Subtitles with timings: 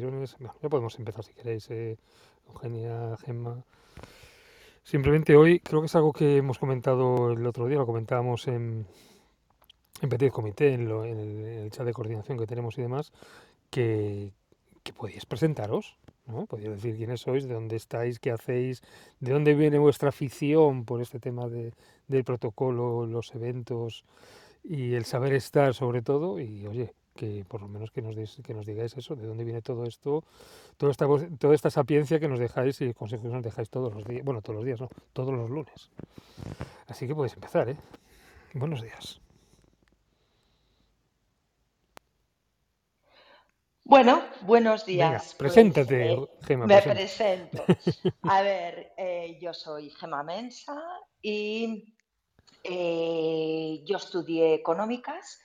[0.00, 1.96] ya podemos empezar si queréis, eh,
[2.48, 3.64] Eugenia, Gemma.
[4.82, 8.86] Simplemente hoy creo que es algo que hemos comentado el otro día, lo comentábamos en,
[10.00, 13.12] en Petit Comité, en, el, chat de coordinación que tenemos y demás,
[13.70, 14.32] que,
[14.82, 16.46] que podéis presentaros, ¿no?
[16.46, 18.82] Podéis decir quiénes sois, de dónde estáis, qué hacéis,
[19.20, 21.72] de dónde viene vuestra afición por este tema de,
[22.08, 24.04] del protocolo, los eventos
[24.64, 26.40] y el saber estar sobre todo.
[26.40, 29.60] Y oye, que por lo menos que nos, que nos digáis eso, de dónde viene
[29.60, 30.24] todo esto,
[30.78, 31.06] toda esta,
[31.38, 34.40] toda esta sapiencia que nos dejáis y consejos que nos dejáis todos los días, bueno,
[34.40, 35.90] todos los días, no, todos los lunes.
[36.88, 37.76] Así que podéis empezar, ¿eh?
[38.54, 39.20] Buenos días.
[43.84, 45.34] Bueno, buenos días.
[45.36, 46.66] Pues, preséntate, eh, Gema.
[46.66, 47.62] Me presento.
[48.22, 50.80] A ver, eh, yo soy Gema Mensa
[51.20, 51.94] y
[52.64, 55.40] eh, yo estudié económicas,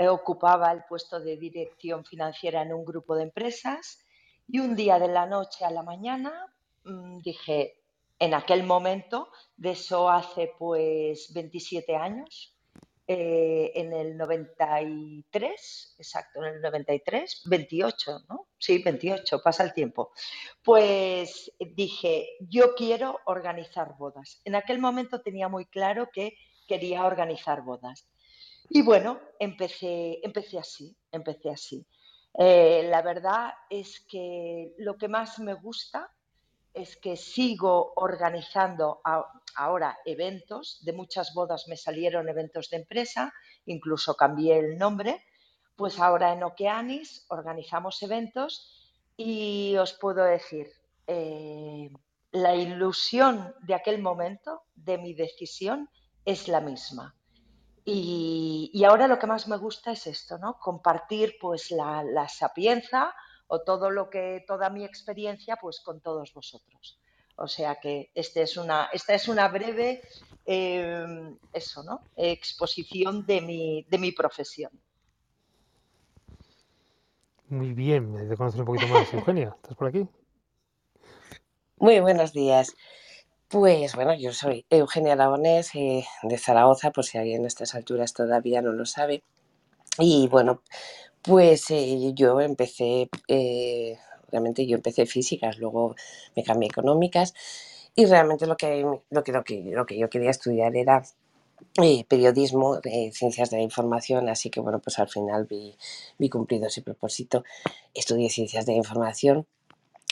[0.00, 4.04] ocupaba el puesto de dirección financiera en un grupo de empresas
[4.48, 6.52] y un día de la noche a la mañana
[6.84, 7.82] mm, dije,
[8.18, 12.56] en aquel momento, de eso hace pues 27 años,
[13.08, 18.48] eh, en el 93, exacto, en el 93, 28, ¿no?
[18.58, 20.10] Sí, 28, pasa el tiempo.
[20.64, 24.40] Pues dije, yo quiero organizar bodas.
[24.44, 28.08] En aquel momento tenía muy claro que quería organizar bodas.
[28.68, 31.86] Y bueno, empecé, empecé así, empecé así.
[32.38, 36.10] Eh, la verdad es que lo que más me gusta
[36.74, 39.00] es que sigo organizando
[39.56, 43.32] ahora eventos, de muchas bodas me salieron eventos de empresa,
[43.64, 45.24] incluso cambié el nombre,
[45.74, 48.70] pues ahora en Okeanis organizamos eventos
[49.16, 50.68] y os puedo decir,
[51.06, 51.88] eh,
[52.32, 55.88] la ilusión de aquel momento, de mi decisión,
[56.26, 57.15] es la misma.
[57.88, 60.58] Y, ahora lo que más me gusta es esto, ¿no?
[60.58, 63.14] Compartir pues la, la sapienza,
[63.46, 66.98] o todo lo que, toda mi experiencia, pues con todos vosotros.
[67.36, 70.02] O sea que este es una, esta es una breve
[70.44, 72.00] em, eso, ¿no?
[72.16, 74.72] exposición de mi, de mi profesión.
[77.48, 79.12] Muy bien, me de conocer un poquito más.
[79.14, 80.08] Eugenia, ¿estás por aquí?
[81.76, 82.74] Muy buenos días.
[83.58, 88.12] Pues bueno, yo soy Eugenia Aragonés eh, de Zaragoza, por si alguien en estas alturas
[88.12, 89.22] todavía no lo sabe.
[89.98, 90.60] Y bueno,
[91.22, 93.98] pues eh, yo empecé, eh,
[94.30, 95.96] realmente yo empecé físicas, luego
[96.36, 97.32] me cambié económicas
[97.94, 101.02] y realmente lo que, lo que, lo que, yo quería estudiar era
[101.82, 102.78] eh, periodismo,
[103.12, 105.74] ciencias de la información, así que bueno, pues al final vi,
[106.18, 107.42] vi cumplido ese propósito.
[107.94, 109.46] Estudié ciencias de la información,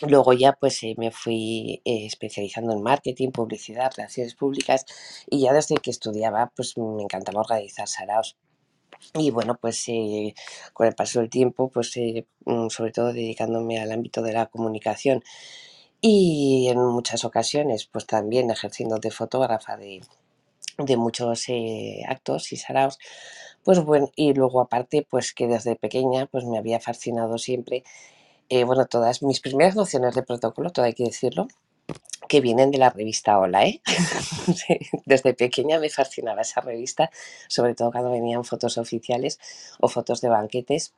[0.03, 4.85] luego ya pues me fui especializando en marketing, publicidad, relaciones públicas
[5.31, 8.37] y ya desde que estudiaba pues me encantaba organizar saraos.
[9.15, 10.35] Y bueno, pues eh,
[10.73, 14.47] con el paso del tiempo, pues eh, mm, sobre todo dedicándome al ámbito de la
[14.47, 15.23] comunicación
[16.01, 20.03] y en muchas ocasiones, pues también ejerciendo de fotógrafa de,
[20.97, 22.99] muchos eh, actos y saraos,
[23.65, 27.85] pues bueno, y luego aparte, pues que desde pequeña, pues me había fascinado siempre,
[28.67, 31.49] bueno, todas mis primeras nociones de protocolo, todo hay que decirlo,
[32.29, 33.81] que vienen de la revista Hola, ¿eh?
[35.07, 37.11] Desde pequeña me fascinaba esa revista,
[37.49, 39.39] sobre todo cuando venían fotos oficiales
[39.81, 40.95] o fotos de banquetes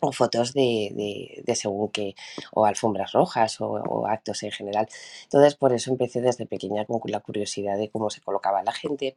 [0.00, 2.14] o fotos de, según qué,
[2.52, 4.88] o alfombras rojas o, actos en general.
[5.24, 9.16] Entonces, por eso empecé desde pequeña con la curiosidad de cómo se colocaba la gente,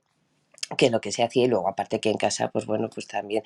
[0.77, 3.07] qué es lo que se hacía y luego aparte que en casa, pues bueno, pues
[3.07, 3.43] también,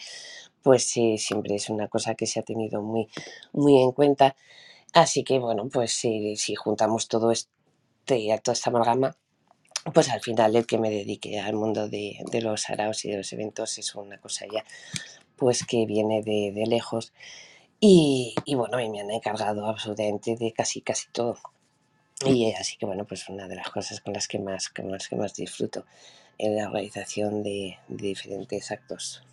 [0.64, 3.08] pues sí, siempre es una cosa que se ha tenido muy,
[3.54, 4.36] muy en cuenta.
[4.94, 7.52] Así que bueno, pues si, si juntamos todo esto,
[8.16, 9.16] y toda esta amalgama,
[9.94, 13.34] pues al final el que me dedique al mundo de, los araos y de los
[13.34, 14.64] eventos es una cosa ya
[15.36, 17.14] pues que viene de, lejos
[17.80, 21.38] y, bueno, me han encargado absolutamente de casi casi todo.
[22.26, 25.08] Y así que bueno, pues una de las cosas con las que más, que más,
[25.08, 25.86] que más disfruto
[26.38, 29.24] en la organización de diferentes actos.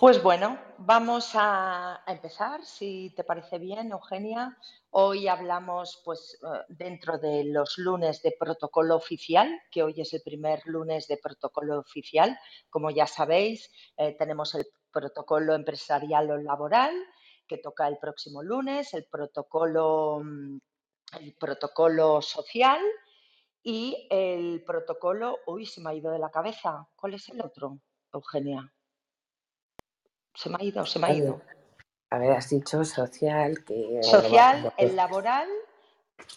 [0.00, 4.56] Pues bueno, vamos a, empezar, si te parece bien, Eugenia.
[4.88, 10.22] Hoy hablamos, pues, eh, dentro de los lunes de protocolo oficial, que hoy es el
[10.22, 12.38] primer lunes de protocolo oficial.
[12.70, 16.94] Como ya sabéis, eh, tenemos el protocolo empresarial o laboral,
[17.46, 20.60] que toca el próximo lunes, el protocolo, mm,
[21.20, 22.80] el protocolo social
[23.62, 26.88] y el protocolo, uy, se me ha ido de la cabeza.
[26.96, 27.78] ¿Cuál es el otro,
[28.12, 28.72] Eugenia?
[30.34, 31.40] Se me ha ido, se me ha ido.
[32.10, 34.00] A ver, has dicho social, que...
[34.02, 35.48] Social, el laboral.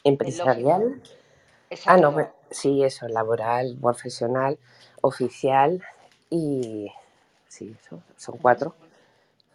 [0.03, 1.01] Empresarial.
[1.85, 2.15] ah, no,
[2.51, 4.59] sí, eso, laboral, profesional,
[5.01, 5.81] oficial
[6.29, 6.91] y...
[7.47, 8.75] Sí, eso, son cuatro.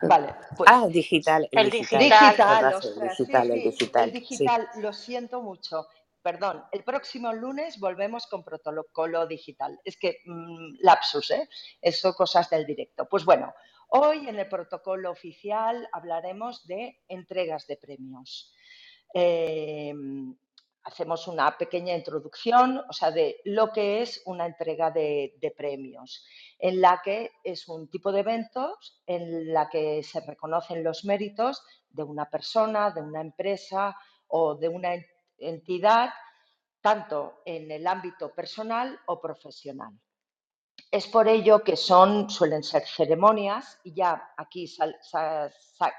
[0.02, 2.00] Vale, pues Ah, digital, el digital.
[2.00, 2.80] digital.
[2.80, 4.18] digital, sí, digital, el sí.
[4.20, 5.86] digital, lo siento mucho.
[6.22, 9.78] Perdón, el próximo lunes volvemos con protocolo digital.
[9.84, 11.48] Es que mm, lapsus, ¿eh?
[11.80, 13.08] Eso cosas del directo.
[13.08, 13.54] Pues bueno,
[13.88, 18.52] hoy en el protocolo oficial hablaremos de entregas de premios.
[19.14, 19.94] Eh,
[20.82, 26.24] hacemos una pequeña introducción, o sea, de lo que es una entrega de, de premios,
[26.58, 31.62] en la que es un tipo de eventos en la que se reconocen los méritos
[31.90, 33.96] de una persona, de una empresa
[34.28, 34.94] o de una
[35.38, 36.10] entidad,
[36.80, 39.92] tanto en el ámbito personal o profesional.
[40.90, 45.94] Es por ello que son, suelen ser ceremonias, y ya aquí sal- sa- sa-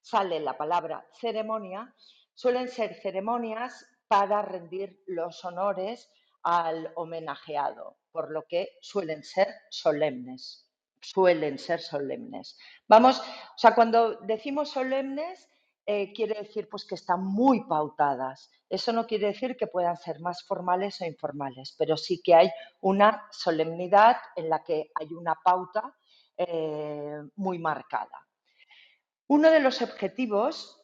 [0.00, 1.92] sale la palabra ceremonia,
[2.34, 6.10] suelen ser ceremonias para rendir los honores
[6.42, 10.64] al homenajeado, por lo que suelen ser solemnes.
[11.00, 12.58] Suelen ser solemnes.
[12.88, 15.48] Vamos, o sea, cuando decimos solemnes,
[15.90, 18.50] eh, quiere decir pues que están muy pautadas.
[18.68, 22.50] Eso no quiere decir que puedan ser más formales o informales, pero sí que hay
[22.82, 25.96] una solemnidad en la que hay una pauta
[26.36, 28.22] eh, muy marcada.
[29.28, 30.78] Uno de los objetivos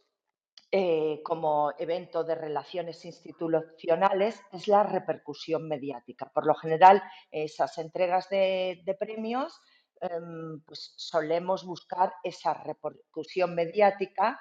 [0.72, 6.30] eh, como evento de relaciones institucionales es la repercusión mediática.
[6.32, 9.60] Por lo general, esas entregas de, de premios,
[10.00, 14.40] em, pues solemos buscar esa repercusión mediática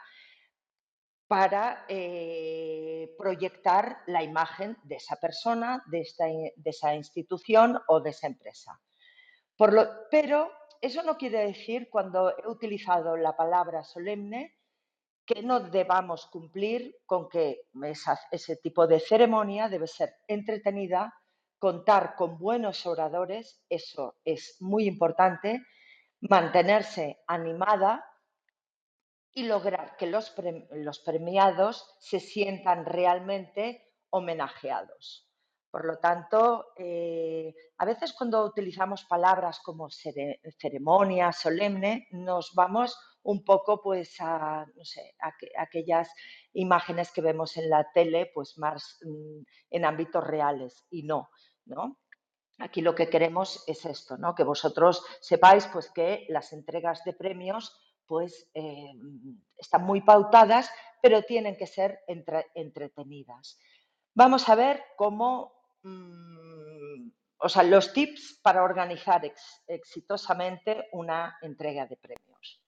[1.33, 6.05] para eh, proyectar la imagen de esa persona, de,
[6.63, 8.79] esa institución o de esa empresa.
[9.57, 14.59] Pero eso no quiere decir, cuando he utilizado la palabra solemne,
[15.25, 17.61] que no debamos cumplir con que
[18.29, 21.15] ese tipo de ceremonia debe ser entretenida,
[21.57, 25.65] contar con buenos oradores, eso es muy importante,
[26.21, 28.05] mantenerse animada
[29.33, 30.33] y lograr que los,
[30.71, 35.29] los premiados se sientan realmente homenajeados.
[35.71, 42.95] Por lo tanto, eh, a veces cuando utilizamos palabras como cere- ceremonia, solemne, nos vamos
[43.23, 45.33] un poco pues a, no sé, a
[45.63, 46.11] aquellas
[46.53, 49.41] imágenes que vemos en la tele, pues más mm,
[49.71, 51.29] en ámbitos reales y no,
[51.65, 51.97] ¿no?
[52.59, 54.35] Aquí lo que queremos es esto, ¿no?
[54.35, 57.75] Que vosotros sepáis pues que las entregas de premios
[58.07, 58.93] pues eh,
[59.57, 60.69] están muy pautadas,
[61.01, 63.57] pero tienen que ser entre- entretenidas.
[64.13, 65.53] Vamos a ver cómo,
[65.83, 72.61] mm, o sea, los tips para organizar ex- exitosamente una entrega de premios.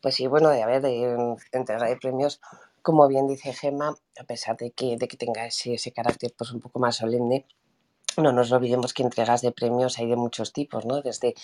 [0.00, 2.40] Pues sí, bueno, haber de entrega de premios,
[2.82, 6.52] como bien dice Gemma, a pesar de que, de que tenga ese, ese carácter pues
[6.52, 7.46] un poco más solemne,
[8.16, 11.02] no nos olvidemos que entregas de premios hay de muchos tipos, ¿no?
[11.02, 11.34] Desde,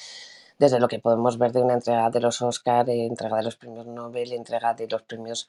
[0.62, 3.56] desde lo que podemos ver de una entrega de los Oscar, eh, entrega de los
[3.56, 5.48] premios Nobel, entrega de los premios,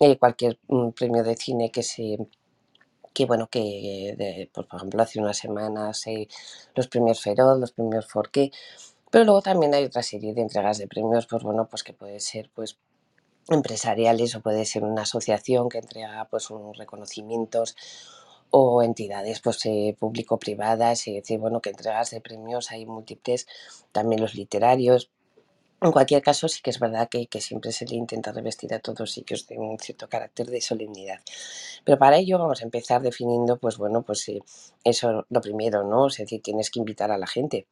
[0.00, 2.06] eh, cualquier mm, premio de cine que se
[3.14, 6.28] que bueno, que de- pues, por ejemplo hace unas semanas eh,
[6.74, 8.50] los premios Feroz, los premios Forqué,
[9.10, 12.20] pero luego también hay otra serie de entregas de premios, pues bueno, pues que puede
[12.20, 12.78] ser pues
[13.48, 17.76] empresariales o puede ser una asociación que entrega pues unos reconocimientos
[18.56, 23.48] o entidades pues eh, público-privadas, es decir, bueno, que entregas de premios hay múltiples,
[23.90, 25.10] también los literarios.
[25.82, 28.78] En cualquier caso, sí que es verdad que, que siempre se le intenta revestir a
[28.78, 31.18] todos ellos de un cierto carácter de solemnidad.
[31.82, 34.38] Pero para ello vamos a empezar definiendo, pues bueno, pues eh,
[34.84, 36.06] eso lo primero, ¿no?
[36.06, 37.66] Es decir, tienes que invitar a la gente.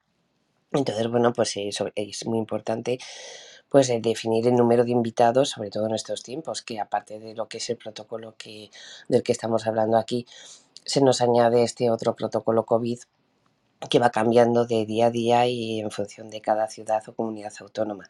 [0.72, 2.98] Entonces, bueno, pues eso es muy importante
[3.72, 7.34] pues eh, definir el número de invitados, sobre todo en estos tiempos, que aparte de
[7.34, 8.70] lo que es el protocolo que,
[9.08, 10.26] del que estamos hablando aquí,
[10.84, 12.98] se nos añade este otro protocolo COVID
[13.90, 17.52] que va cambiando de día a día y en función de cada ciudad o comunidad
[17.60, 18.08] autónoma.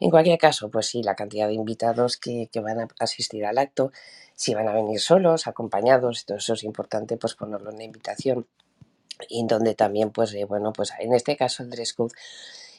[0.00, 3.58] En cualquier caso, pues sí, la cantidad de invitados que, que van a asistir al
[3.58, 3.92] acto,
[4.34, 8.46] si van a venir solos, acompañados, todo eso es importante pues ponerlo en la invitación
[9.28, 12.12] y donde también pues eh, bueno pues en este caso el dress code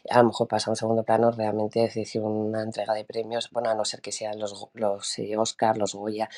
[0.10, 3.50] a lo mejor pasa a un segundo plano realmente es decir una entrega de premios
[3.52, 6.30] bueno a no ser que sean los los eh, Oscar los Goya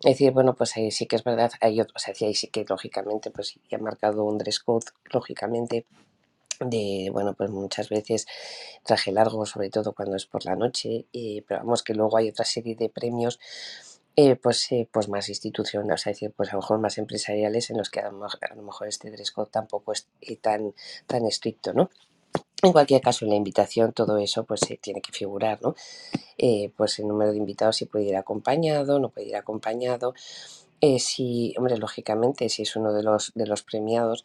[0.00, 2.48] es decir bueno pues ahí sí que es verdad hay otros o sea, ahí sí
[2.48, 5.86] que lógicamente pues sí, ha marcado un dress code lógicamente
[6.60, 8.26] de bueno pues muchas veces
[8.84, 12.30] traje largo sobre todo cuando es por la noche y pero vamos que luego hay
[12.30, 13.38] otra serie de premios
[14.16, 17.78] eh, pues, eh, pues más institucionales, es decir, pues a lo mejor más empresariales en
[17.78, 20.74] los que a lo, mejor- a lo mejor este dress code tampoco es eh, tan,
[21.06, 21.88] tan estricto, ¿no?
[22.60, 25.76] En cualquier caso, en la invitación todo eso pues se tiene que figurar, ¿no?
[26.36, 30.12] Eh, pues el número de invitados si puede ir acompañado, no puede ir acompañado.
[30.80, 34.24] Eh, si, hombre, lógicamente, si es uno de los, de los premiados,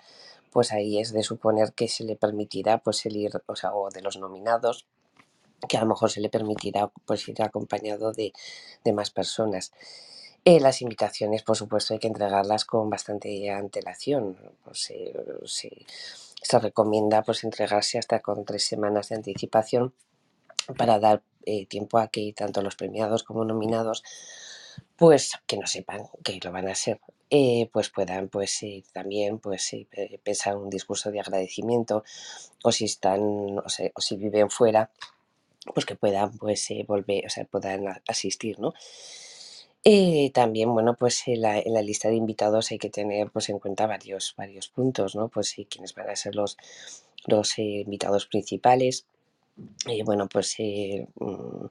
[0.51, 3.89] pues ahí es de suponer que se le permitirá pues el ir, o sea, o
[3.91, 4.85] de los nominados,
[5.67, 8.33] que a lo mejor se le permitirá pues ir acompañado de,
[8.93, 9.71] más personas.
[10.45, 14.37] Eh, las invitaciones, por supuesto, hay que entregarlas con bastante antelación.
[14.63, 14.91] Pues,
[15.45, 15.85] se
[16.59, 19.93] recomienda pues entregarse hasta con tres semanas de anticipación
[20.77, 24.03] para dar eh, tiempo a que tanto los premiados como nominados
[24.95, 29.75] pues que no sepan que lo van a ser eh, pues puedan pues también pues
[30.23, 32.03] pensar un discurso de agradecimiento
[32.63, 33.63] o si están o,
[33.95, 34.89] o si viven fuera
[35.73, 38.73] pues que puedan pues volver o sea puedan asistir no
[39.85, 43.85] eh, también, bueno, pues en la, lista de invitados hay que tener pues en cuenta
[43.85, 45.27] varios, varios puntos, ¿no?
[45.29, 46.57] Pues sí, quiénes van a ser los,
[47.27, 49.05] los eh, invitados principales.
[49.87, 51.65] Eh, bueno, pues mm,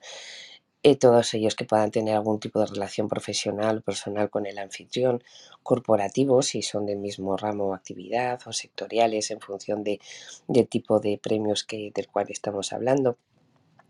[1.00, 5.22] todos ellos que puedan tener algún tipo de relación profesional o personal con el anfitrión,
[5.62, 10.00] corporativo, si son del mismo ramo o actividad, o sectoriales en función de,
[10.48, 13.16] del tipo de premios que, del cual estamos hablando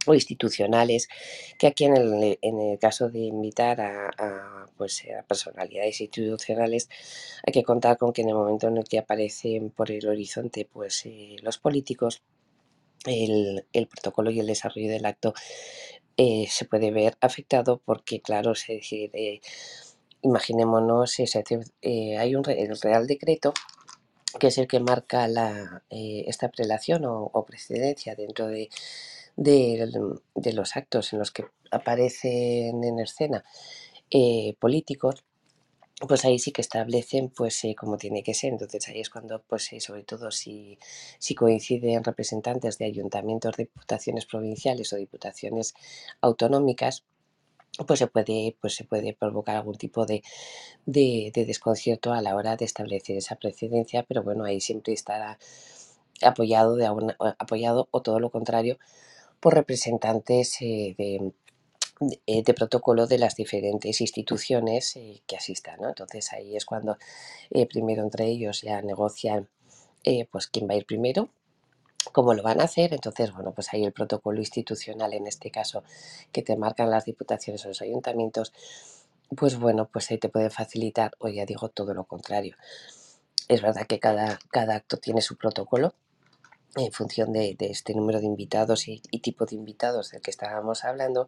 [0.06, 1.08] o institucionales,
[1.58, 6.88] que aquí en el, en el caso de invitar a, pues, a personalidades institucionales
[7.46, 10.68] hay que contar con que en el momento en el que aparecen por el horizonte
[10.70, 12.22] pues, eh, los políticos,
[13.06, 15.34] el, el, protocolo y el desarrollo del acto
[16.16, 18.80] eh, se puede ver afectado porque, claro, se
[20.20, 23.52] imaginémonos, eh, hay un el Real Decreto
[24.38, 28.70] que es el que marca la, esta prelación o precedencia dentro de
[29.36, 29.88] de,
[30.52, 33.44] los actos en los que aparecen en escena
[34.10, 35.24] eh, políticos,
[36.06, 38.52] pues ahí sí que establecen pues eh, como tiene que ser.
[38.52, 40.78] Entonces ahí es cuando, pues eh, sobre todo si,
[41.18, 45.74] si coinciden representantes de ayuntamientos, diputaciones provinciales o diputaciones
[46.20, 47.04] autonómicas,
[47.86, 50.22] pues se puede, pues se puede provocar algún tipo de,
[50.84, 55.38] de, desconcierto a la hora de establecer esa precedencia, pero bueno, ahí siempre estará
[56.20, 56.86] apoyado, de
[57.38, 58.78] apoyado o todo lo contrario
[59.42, 60.94] por representantes eh,
[62.26, 65.80] eh, de, protocolo de las diferentes instituciones eh, que asistan.
[65.82, 66.96] Entonces ahí es cuando
[67.68, 69.48] primero entre ellos ya negocian
[70.30, 71.28] pues quién va a ir primero,
[72.12, 72.94] cómo lo van a hacer.
[72.94, 75.82] Entonces, bueno, pues ahí el protocolo institucional, en este caso,
[76.30, 78.52] que te marcan las diputaciones o los ayuntamientos,
[79.36, 82.56] pues bueno, pues ahí te puede facilitar, o ya digo todo lo contrario.
[83.48, 85.94] Es verdad que cada, cada acto tiene su protocolo,
[86.76, 91.26] en función de, este número de invitados y, tipo de invitados del que estábamos hablando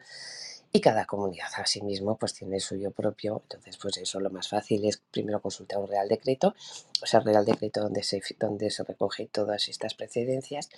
[0.73, 3.43] y cada comunidad asimismo pues tiene el suyo propio.
[3.45, 6.55] Entonces pues eso lo más fácil es primero consultar un real decreto
[7.03, 10.71] o sea real decreto donde se donde se recoge todas estas precedencias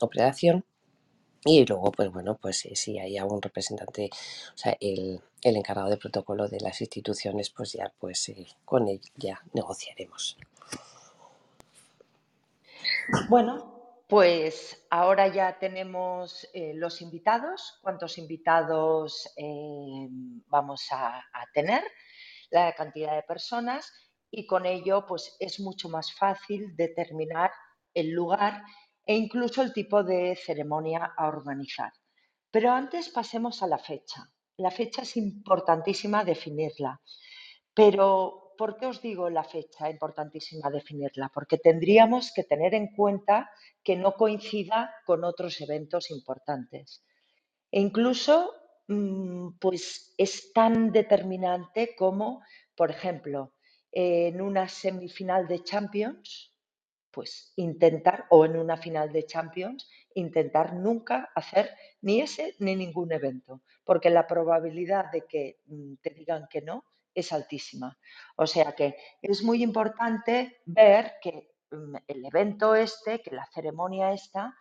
[0.00, 0.64] operación
[1.44, 4.10] y luego pues bueno pues eh, si hay algún representante
[4.54, 8.88] o sea el, el encargado de protocolo de las instituciones pues ya pues eh, con
[8.88, 10.36] él ya negociaremos.
[13.28, 13.73] Bueno
[14.06, 20.08] pues ahora ya tenemos eh, los invitados, cuántos invitados eh,
[20.46, 21.82] vamos a, tener,
[22.50, 23.90] la cantidad de personas
[24.30, 27.50] y con ello pues es mucho más fácil determinar
[27.94, 28.62] el lugar
[29.06, 31.92] e incluso el tipo de ceremonia a organizar.
[32.50, 34.30] Pero antes pasemos a la fecha.
[34.56, 37.00] La fecha es importantísima definirla,
[37.74, 39.90] pero ¿por qué os digo la fecha?
[39.90, 43.50] Importantísima definirla, porque tendríamos que tener en cuenta
[43.82, 47.04] que no coincida con otros eventos importantes.
[47.70, 48.52] E incluso,
[48.88, 52.42] mm, pues es tan determinante como,
[52.76, 53.54] por ejemplo,
[53.92, 56.52] en una semifinal de Champions,
[57.10, 61.70] pues intentar, o en una final de Champions, intentar nunca hacer
[62.02, 66.84] ni ese ni ningún evento, porque la probabilidad de que mm, te digan que no
[67.14, 67.98] es altísima.
[68.36, 74.12] O sea que es muy importante ver que mm, el evento este, que la ceremonia
[74.12, 74.54] esta,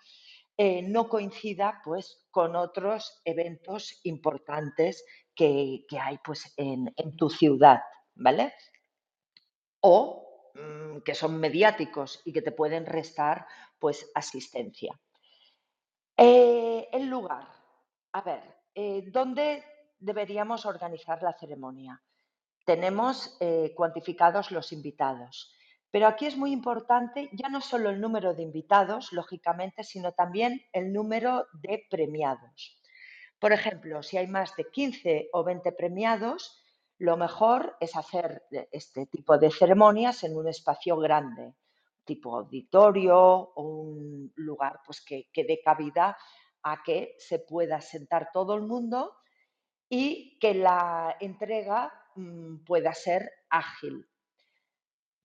[0.55, 5.03] eh, no coincida pues con otros eventos importantes
[5.35, 7.81] que, hay pues en, en, tu ciudad,
[8.13, 8.53] ¿vale?
[9.81, 13.47] O mm, que son mediáticos y que te pueden restar
[13.79, 14.99] pues asistencia.
[16.15, 17.47] Eh, el lugar.
[18.11, 18.43] A ver,
[18.75, 19.63] eh, ¿dónde
[19.99, 22.01] deberíamos organizar la ceremonia?
[22.65, 25.53] Tenemos eh, cuantificados los invitados.
[25.91, 30.61] Pero aquí es muy importante ya no solo el número de invitados, lógicamente, sino también
[30.71, 32.81] el número de premiados.
[33.39, 36.63] Por ejemplo, si hay más de 15 o 20 premiados,
[36.97, 41.53] lo mejor es hacer este tipo de ceremonias en un espacio grande,
[42.05, 46.17] tipo auditorio o un lugar pues, que, que dé cabida
[46.63, 49.17] a que se pueda sentar todo el mundo
[49.89, 51.93] y que la entrega
[52.65, 54.07] pueda ser ágil.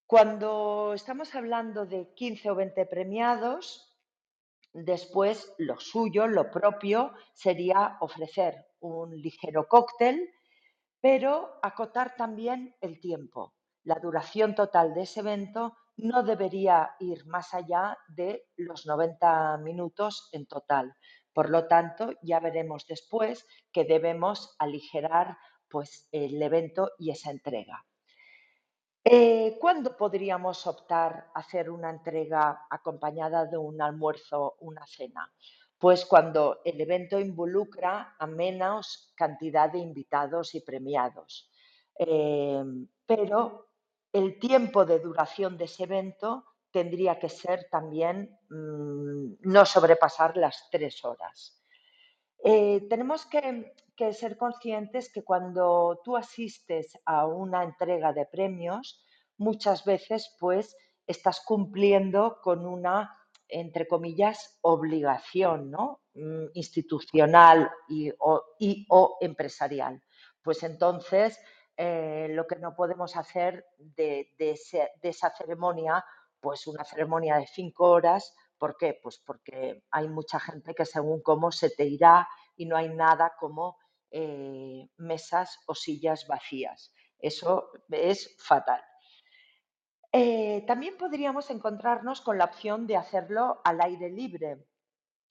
[0.07, 3.89] Cuando estamos hablando de 15 o 20 premiados,
[4.73, 10.31] Después, lo suyo, lo propio, sería ofrecer un ligero cóctel,
[11.01, 13.55] pero acotar también el tiempo.
[13.83, 20.29] La duración total de ese evento no debería ir más allá de los 90 minutos
[20.33, 20.95] en total.
[21.33, 27.85] Por lo tanto, ya veremos después que debemos aligerar pues, el evento y esa entrega.
[29.05, 35.33] Eh, ¿Cuándo podríamos optar a hacer una entrega acompañada de un almuerzo, una cena?
[35.79, 41.51] Pues cuando el evento involucra a menos cantidad de invitados y premiados.
[41.99, 42.63] Eh,
[43.07, 43.69] pero
[44.13, 50.69] el tiempo de duración de ese evento tendría que ser también mm, no sobrepasar las
[50.71, 51.63] tres horas.
[52.45, 53.75] Eh, tenemos que,
[54.13, 59.05] ser conscientes que cuando tú asistes a una entrega de premios,
[59.37, 60.77] muchas veces pues
[61.07, 63.17] estás cumpliendo con una,
[63.49, 66.01] entre comillas, obligación ¿no?
[66.15, 70.03] Mm, institucional y o, empresarial.
[70.43, 71.39] Pues entonces
[71.77, 74.59] eh, lo que no podemos hacer de, de,
[75.03, 76.05] esa ceremonia,
[76.41, 78.99] pues una ceremonia de cinco horas, ¿Por qué?
[79.01, 83.33] Pues porque hay mucha gente que según cómo se te irá y no hay nada
[83.39, 83.79] como
[84.11, 86.93] eh, mesas o sillas vacías.
[87.19, 88.83] Eso es fatal.
[90.13, 94.65] Eh, también podríamos encontrarnos con la opción de hacerlo al aire libre.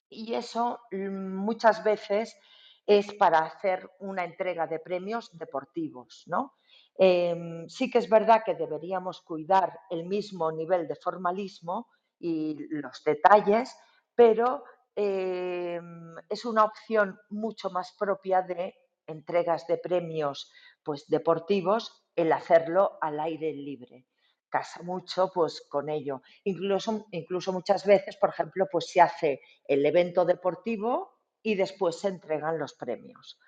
[0.09, 2.37] Y eso mm, muchas veces
[2.85, 6.53] es para hacer una entrega de premios deportivos, ¿no?
[6.97, 11.87] Em, sí que es verdad que deberíamos cuidar el mismo nivel de formalismo,
[12.19, 13.75] y los detalles,
[14.15, 14.63] pero
[14.99, 18.73] em, es una opción mucho más propia de
[19.05, 20.51] entregas de premios
[20.83, 24.07] pues, deportivos el hacerlo al aire libre.
[24.49, 26.23] Casa mucho pues con ello.
[26.45, 32.07] Incluso, incluso muchas veces, por ejemplo, pues se hace el evento deportivo y después se
[32.07, 33.39] entregan los premios.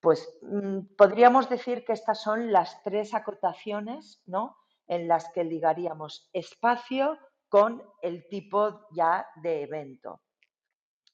[0.00, 4.56] Pues mm, podríamos decir que estas son las tres acotaciones ¿no?
[4.86, 10.22] en las que ligaríamos espacio, con el tipo ya de evento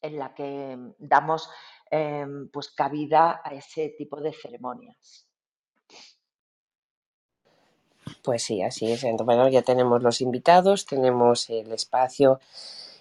[0.03, 1.51] en la que damos
[1.91, 5.27] em, pues cabida a ese tipo de ceremonias.
[8.23, 9.05] Pues sí, así es.
[9.25, 12.41] Bueno, ya tenemos los invitados, tenemos el espacio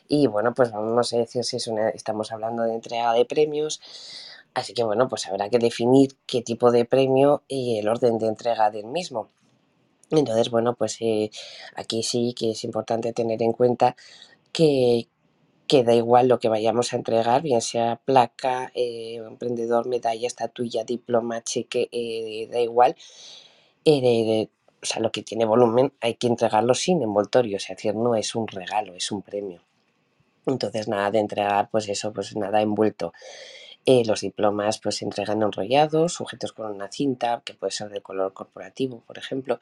[0.07, 1.57] y bueno, pues vamos a decir si
[1.93, 3.81] estamos hablando de entrega de premios.
[4.53, 8.27] Así que bueno, pues habrá que definir qué tipo de premio y el orden de
[8.27, 9.29] entrega del mismo.
[10.10, 11.29] Entonces, bueno, pues eh,
[11.75, 13.95] aquí sí que es importante tener en cuenta
[14.51, 15.07] que,
[15.67, 20.84] que da igual lo que vayamos a entregar, bien sea placa, eh, emprendedor, medalla, estatuilla,
[20.84, 22.95] diploma, cheque, eh, da igual.
[23.86, 28.36] o sea, lo que tiene volumen hay que entregarlo sin envoltorio, es decir, no es
[28.36, 29.62] un regalo, es un premio.
[30.45, 33.13] Entonces, nada de entregar, pues eso, pues nada envuelto.
[33.86, 38.34] los diplomas pues se entregan enrollados, sujetos con una cinta, que puede ser de color
[38.34, 39.60] corporativo, por ejemplo.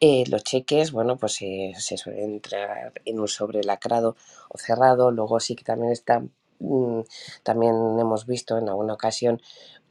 [0.00, 4.16] Eh, los cheques, bueno, pues se suelen entregar en un sobre lacrado
[4.48, 5.10] o cerrado.
[5.10, 6.20] Luego sí que también está,
[6.58, 7.00] mm,
[7.42, 9.40] también hemos visto en alguna ocasión,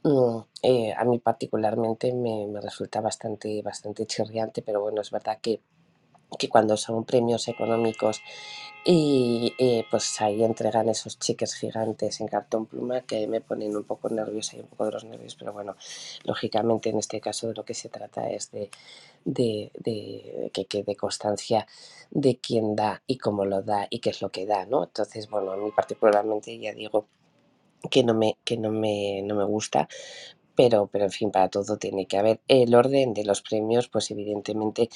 [0.04, 5.38] mm, eh, a mí particularmente me, me, resulta bastante, bastante chirriante, pero bueno, es verdad
[5.40, 5.60] que,
[6.36, 8.22] que cuando son premios económicos
[8.86, 9.54] y
[9.90, 14.56] pues ahí entregan esos cheques gigantes en cartón pluma que me ponen un poco nerviosa
[14.56, 15.74] y un poco de los nervios, pero bueno,
[16.24, 18.70] lógicamente en este caso de lo que se trata es de,
[19.24, 21.66] de, que quede constancia
[22.10, 24.84] de quién da y cómo lo da y qué es lo que da, ¿no?
[24.84, 27.06] Entonces, bueno, a mí particularmente ya digo
[27.90, 29.88] que no me, que no me, no me gusta,
[30.54, 32.40] pero, pero en fin, para todo tiene que haber.
[32.48, 34.88] El orden de los premios, pues evidentemente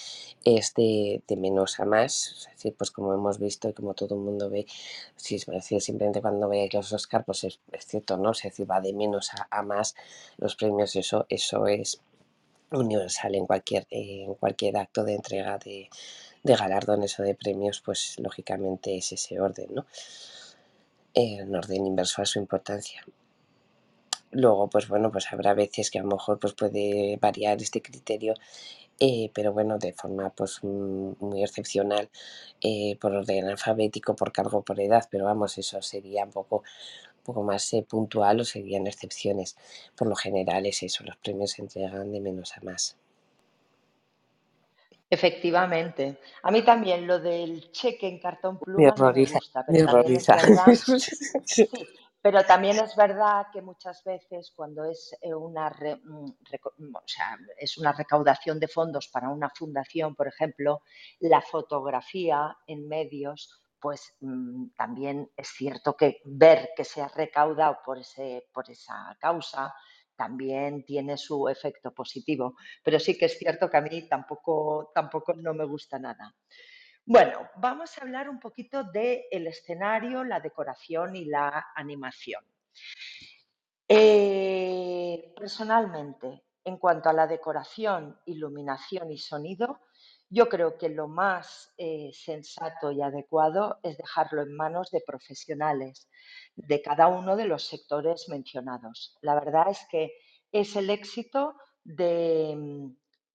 [0.45, 4.21] es de, menos a más, es decir, pues como hemos visto y como todo el
[4.21, 4.67] mundo ve,
[5.17, 8.33] si es decir, simplemente cuando veáis los Oscar, pues es, cierto, ¿no?
[8.33, 9.95] Es decir, va de menos a, más
[10.37, 12.01] los premios, eso, eso es
[12.71, 15.89] universal en cualquier, en cualquier acto de entrega de,
[16.43, 19.87] de galardones o de premios, pues lógicamente es ese orden, ¿no?
[21.15, 23.05] En orden inverso a su importancia.
[24.31, 28.35] Luego, pues bueno, pues habrá veces que a lo mejor pues puede variar este criterio,
[29.01, 32.11] eh, pero bueno, de forma pues mm, muy excepcional,
[32.61, 36.57] eh, por orden alfabético, por cargo, por edad, pero vamos, eso sería un poco,
[37.19, 39.57] un poco más eh, puntual o serían excepciones.
[39.97, 42.97] Por lo general es eso, los premios se entregan de menos a más.
[45.11, 46.19] Efectivamente.
[46.43, 50.21] A mí también lo del cheque en cartón pluma me, me gusta, pero también
[52.29, 56.27] Pero también es verdad que muchas veces cuando es eh, una, mm,
[56.77, 56.97] mm,
[57.57, 60.83] es una recaudación de fondos para una fundación, por ejemplo,
[61.21, 67.79] la fotografía en medios pues mm, también es cierto que ver que se ha recaudado
[67.83, 69.75] por, ese, por esa causa
[70.15, 72.57] también tiene su efecto positivo.
[72.85, 76.35] Pero sí que es cierto que a mí tampoco, tampoco no me gusta nada.
[77.11, 82.45] Bueno, vamos a hablar un poquito del el escenario, la decoración y la animación.
[83.89, 89.81] Eh, personalmente, en cuanto a la decoración, iluminación y sonido,
[90.29, 96.11] yo creo que lo más eh, sensato y adecuado es dejarlo en manos de profesionales
[96.57, 99.17] de cada uno de los sectores mencionados.
[99.23, 100.13] La verdad es que
[100.53, 101.57] es el éxito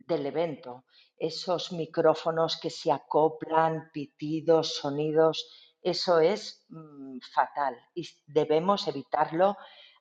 [0.08, 0.86] del evento.
[1.18, 5.48] Esos micrófonos que se acoplan, pitidos, sonidos,
[5.84, 9.58] eso es mm, fatal y debemos evitarlo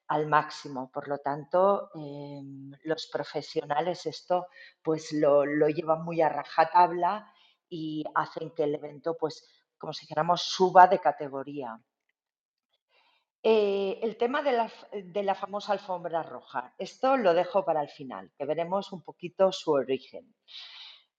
[0.07, 0.91] al máximo.
[0.93, 4.47] Por lo tanto, em, los profesionales esto
[4.83, 7.33] pues lo, llevan muy a rajatabla
[7.69, 11.81] y hacen que el evento, pues, como si dijéramos, suba de categoría.
[13.45, 14.71] Eh, el tema de la,
[15.15, 19.73] la, famosa alfombra roja, esto lo dejo para el final, que veremos un poquito su
[19.73, 20.33] origen.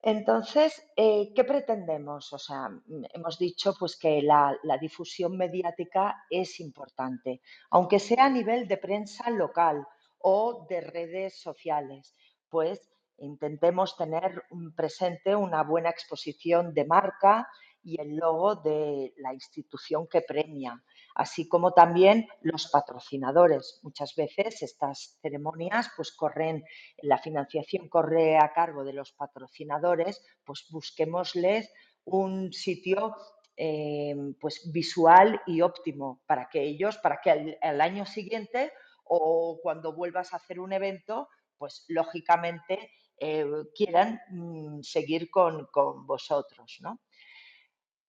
[0.01, 2.31] Entonces, eh, ¿qué pretendemos?
[2.31, 8.29] O sea, mm, hemos dicho pues, que la, difusión mediática es importante, aunque sea a
[8.29, 9.85] nivel de prensa local
[10.19, 12.15] o de redes sociales,
[12.49, 14.43] pues intentemos tener
[14.75, 17.47] presente una buena exposición de marca
[17.83, 20.81] y el logo de la institución que premia
[21.15, 23.79] así como también los patrocinadores.
[23.83, 26.63] Muchas veces estas ceremonias pues corren,
[27.01, 31.71] la financiación corre a cargo de los patrocinadores, pues busquémosles
[32.05, 33.15] un sitio
[33.55, 38.71] eh, pues visual y óptimo para que ellos, para que al, año siguiente
[39.03, 43.45] o cuando vuelvas a hacer un evento, pues lógicamente eh,
[43.75, 46.99] quieran mm, seguir con, con vosotros, ¿no?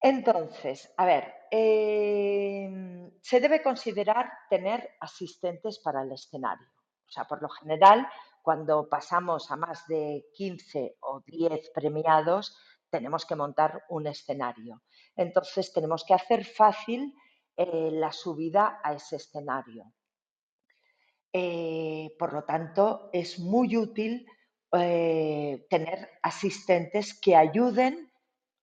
[0.04, 6.68] Entonces, a ver, em, se debe considerar tener asistentes para el escenario.
[7.08, 8.06] O sea, por lo general,
[8.42, 12.54] cuando pasamos a más de 15 o 10 premiados,
[12.90, 14.82] tenemos que montar un escenario.
[15.16, 17.14] Entonces, tenemos que hacer fácil
[17.56, 19.90] eh, la subida a ese escenario.
[21.32, 24.26] Eh, por lo tanto, es muy útil
[24.70, 28.03] eh, tener asistentes que ayuden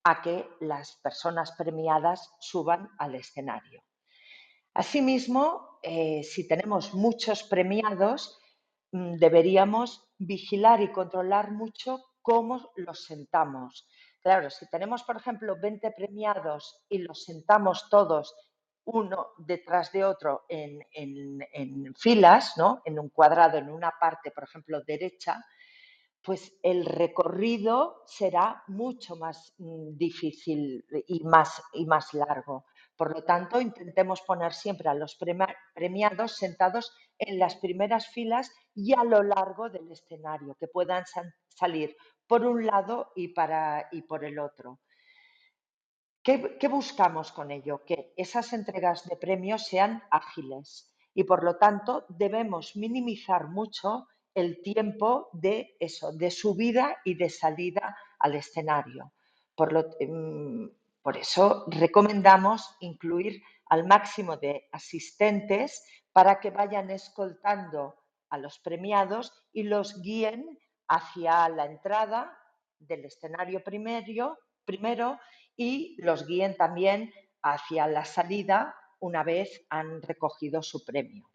[0.04, 3.84] a que las personas premiadas suban al escenario.
[4.74, 8.40] Asimismo, eh, si tenemos muchos premiados,
[8.92, 13.88] mm, deberíamos vigilar y controlar mucho cómo los sentamos.
[14.22, 18.36] Claro, si tenemos, por ejemplo, 20 premiados y los sentamos todos
[18.86, 22.82] uno detrás de otro en, en filas, ¿no?
[22.86, 25.44] en un cuadrado, en una parte, por ejemplo, derecha,
[26.24, 32.66] pues el recorrido será mucho más mm, difícil y más, y más largo.
[32.96, 35.18] Por lo tanto, intentemos poner siempre a los
[35.74, 41.04] premiados sentados en las primeras filas y a lo largo del escenario, que puedan
[41.50, 41.96] salir
[42.28, 44.80] por un lado y, para, y por el otro.
[46.24, 47.84] ¿Qué, ¿Qué buscamos con ello?
[47.84, 54.62] Que esas entregas de premios sean ágiles y por lo tanto debemos minimizar mucho el
[54.62, 59.14] tiempo de eso, de subida y de salida al escenario.
[59.56, 60.68] Por, lo, mm,
[61.02, 67.96] por eso recomendamos incluir al máximo de asistentes para que vayan escoltando
[68.30, 72.38] a los premiados y los guíen hacia la entrada
[72.80, 75.20] del escenario primero, primero
[75.56, 81.31] y los guíen también hacia la salida una vez han recogido su premio.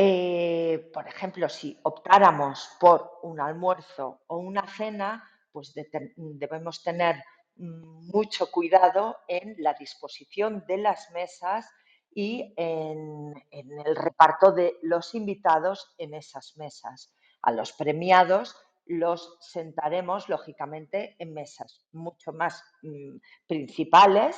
[0.00, 7.16] Eh, por ejemplo, si optáramos por un almuerzo o una cena, pues debemos tener
[7.56, 11.68] mucho cuidado en la disposición de las mesas
[12.14, 17.12] y en, el reparto de los invitados en esas mesas.
[17.42, 18.54] A los premiados
[18.86, 23.16] los sentaremos, lógicamente, en mesas mucho más mm,
[23.48, 24.36] principales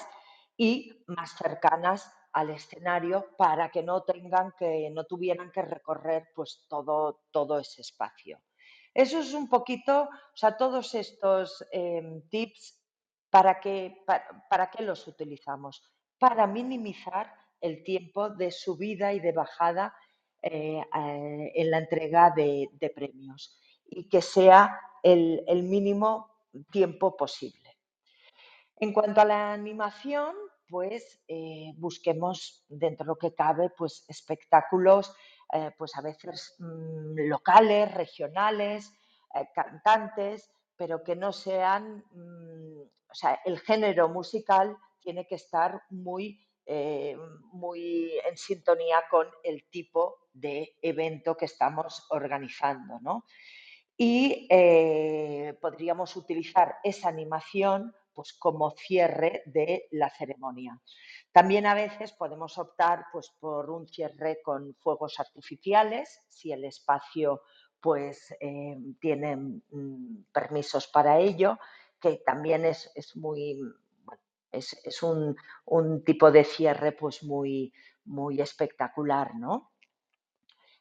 [0.56, 6.64] y más cercanas al escenario para que no tengan que, no tuvieran que recorrer pues
[6.68, 8.40] todo, todo ese espacio.
[8.94, 12.78] Eso es un poquito, o sea, todos estos em, tips,
[13.30, 14.02] ¿para qué,
[14.48, 15.82] para, qué los utilizamos?
[16.18, 19.94] Para minimizar el tiempo de subida y de bajada
[20.42, 26.30] eh, eh, en la entrega de, premios y que sea el mínimo
[26.70, 27.76] tiempo posible.
[28.76, 30.34] En cuanto a la animación,
[30.70, 35.12] pues eh, busquemos dentro de lo que cabe pues espectáculos
[35.52, 38.92] eh, pues a veces mm, locales, regionales,
[39.34, 45.82] eh, cantantes, pero que no sean mm, o sea, el género musical tiene que estar
[45.90, 46.46] muy,
[47.52, 53.24] muy en sintonía con el tipo de evento que estamos organizando, ¿no?
[53.96, 54.46] Y
[55.60, 60.78] podríamos utilizar esa animación pues, como cierre de la ceremonia.
[61.32, 67.40] También a veces podemos optar pues, por un cierre con fuegos artificiales, si el espacio
[67.80, 71.58] pues, eh, tiene mm, permisos para ello,
[71.98, 73.58] que también es, muy,
[74.52, 77.72] es, un, un, tipo de cierre pues, muy,
[78.04, 79.69] muy espectacular, ¿no?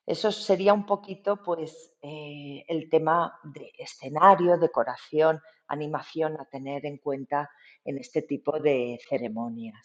[0.09, 6.97] Eso sería un poquito pues, eh, el tema de escenario, decoración, animación a tener en
[6.97, 7.51] cuenta
[7.85, 9.77] en este tipo de ceremonias.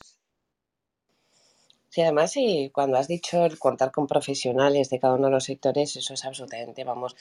[1.90, 5.44] Sí, además, y cuando has dicho el contar con profesionales de cada uno de los
[5.44, 7.14] sectores, eso es absolutamente, vamos,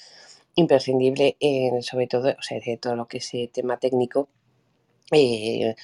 [0.56, 1.36] imprescindible,
[1.82, 4.30] sobre todo, o sea, de todo lo que es eh, tema técnico
[5.12, 5.76] eh,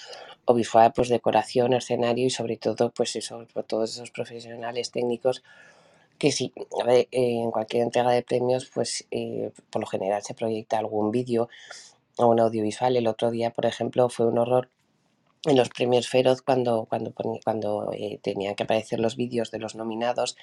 [0.46, 5.44] pues decoración, escenario y sobre todo, pues eso, todos esos profesionales técnicos
[6.20, 6.54] que sí,
[7.12, 11.50] en cualquier entrega de premios, pues eh, por lo general se proyecta algún vídeo
[12.18, 12.98] o un audiovisual.
[12.98, 14.70] El otro día, por ejemplo, fue un horror
[15.46, 19.76] en los premios Feroz cuando, cuando, cuando eh, tenían que aparecer los vídeos de los
[19.76, 20.36] nominados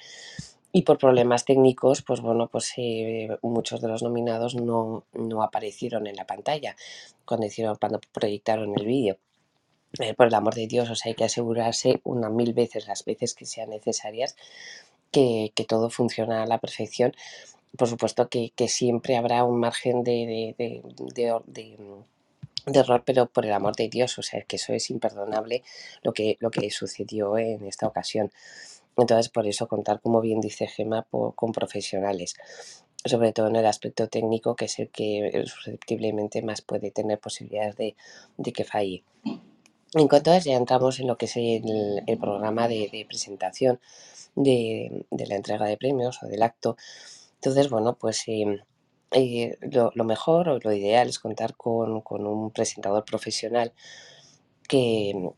[0.71, 6.07] y por problemas técnicos, pues bueno, pues eh, muchos de los nominados no, no, aparecieron
[6.07, 6.75] en la pantalla
[7.23, 9.17] cuando, hicieron, cuando proyectaron el vídeo.
[10.17, 13.33] por el amor de Dios, o sea, hay que asegurarse una mil veces las veces
[13.35, 14.35] que sean necesarias
[15.11, 17.13] que, todo funciona a la perfección.
[17.77, 23.89] Por supuesto que, siempre habrá un margen de, de, error, pero por el amor de
[23.89, 25.63] Dios, o sea, que eso es imperdonable
[26.03, 28.31] lo que, lo que sucedió en esta ocasión.
[28.97, 32.35] Entonces, por eso contar, como bien dice Gema, con profesionales,
[33.05, 37.75] sobre todo en el aspecto técnico, que es el que susceptiblemente más puede tener posibilidades
[37.77, 37.95] de,
[38.53, 39.03] que falle.
[39.93, 43.79] En cuanto a eso, ya entramos en lo que es el, programa de, presentación
[44.35, 46.75] de, la entrega de premios o del acto.
[47.35, 48.59] Entonces, bueno, pues em,
[49.11, 53.73] eh, lo, mejor o lo ideal es contar con, un presentador profesional
[54.67, 55.33] que,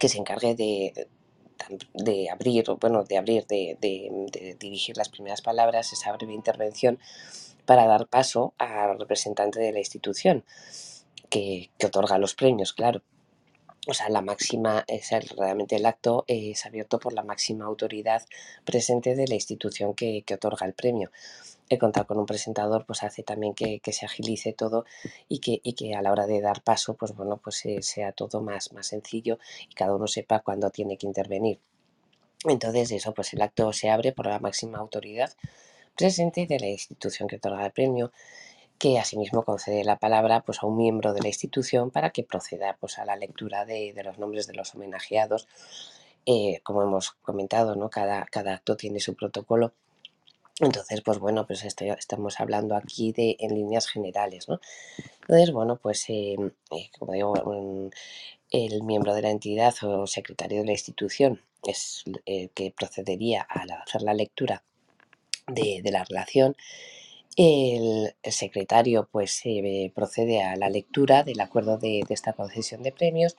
[0.00, 1.08] se encargue de,
[1.94, 3.78] de abrir, bueno, de abrir, de,
[4.60, 6.98] dirigir las primeras palabras, esa breve intervención,
[7.64, 10.44] para dar paso al representante de la institución
[11.30, 13.02] que otorga los premios, claro
[13.88, 18.22] o sea, la máxima, es realmente el acto es abierto por la máxima autoridad
[18.64, 21.10] presente de la institución que, otorga el premio.
[21.68, 24.84] El contar con un presentador pues hace también que, se agilice todo
[25.28, 28.72] y que, que, a la hora de dar paso pues bueno pues sea todo más,
[28.72, 31.58] más sencillo y cada uno sepa cuándo tiene que intervenir.
[32.44, 35.32] Entonces eso pues el acto se abre por la máxima autoridad
[35.96, 38.12] presente de la institución que otorga el premio
[38.82, 42.76] que asimismo concede la palabra pues, a un miembro de la institución para que proceda
[42.80, 45.46] pues, a la lectura de, los nombres de los homenajeados.
[46.26, 47.90] Eh, como hemos comentado, ¿no?
[47.90, 49.72] cada, cada acto tiene su protocolo.
[50.58, 54.60] Entonces, pues bueno, pues estamos hablando aquí de en líneas generales, ¿no?
[55.20, 56.34] Entonces, bueno, pues eh,
[56.72, 57.34] eh, como digo,
[58.50, 63.62] el miembro de la entidad o secretario de la institución es el que procedería a
[63.86, 64.64] hacer la lectura
[65.46, 66.56] de, de la relación
[67.36, 69.42] el, secretario pues
[69.94, 73.36] procede a la lectura del acuerdo de, esta concesión de premios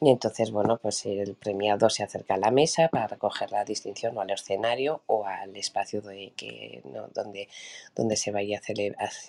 [0.00, 4.16] y entonces bueno pues el premiado se acerca a la mesa para recoger la distinción
[4.16, 6.82] o al escenario o al espacio de que,
[7.14, 7.48] donde,
[7.94, 8.60] donde se vaya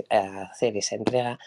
[0.10, 1.40] a hacer, esa entrega.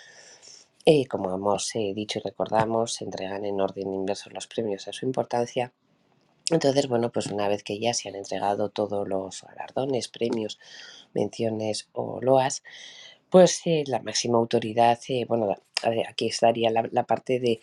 [0.86, 4.92] Eh, como hemos eh, dicho y recordamos, se entregan en orden inverso los premios a
[4.92, 5.72] su importancia.
[6.50, 10.58] Entonces, bueno, pues una vez que ya se han entregado todos los galardones, premios,
[11.14, 12.62] menciones o loas,
[13.30, 15.56] pues eh, la máxima autoridad, eh, bueno,
[16.08, 17.60] aquí estaría la, parte de,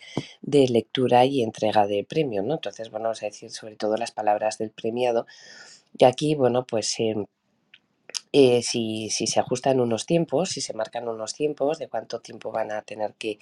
[0.68, 2.54] lectura y entrega de premio, ¿no?
[2.54, 5.26] Entonces, bueno, vamos a decir sobre todo las palabras del premiado.
[5.96, 6.96] Y aquí, bueno, pues
[8.32, 12.72] eh, si, se ajustan unos tiempos, si se marcan unos tiempos de cuánto tiempo van
[12.72, 13.38] a tener que,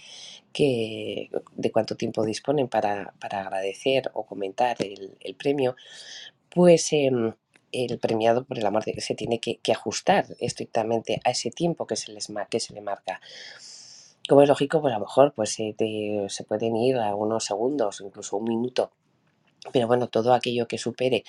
[0.53, 5.77] que de cuánto tiempo disponen para, agradecer o comentar el, el premio,
[6.51, 7.33] pues em,
[7.85, 11.97] el premiado, por el amor de se tiene que, ajustar estrictamente a ese tiempo que
[11.97, 13.21] se, les, que se le marca.
[14.29, 18.37] Como es lógico, pues a lo mejor pues, se pueden ir a unos segundos, incluso
[18.37, 18.91] un minuto.
[19.73, 21.25] Pero bueno, todo aquello que supere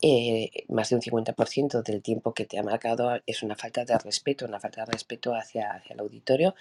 [0.00, 3.98] eh, más de un 50% del tiempo que te ha marcado es una falta de
[3.98, 6.54] respeto, una falta de respeto hacia, hacia el auditorio,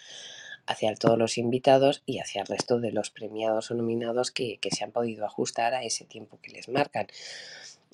[0.65, 4.83] hacia todos los invitados y hacia el resto de los premiados o nominados que se
[4.83, 7.07] han podido ajustar a ese tiempo que les marcan.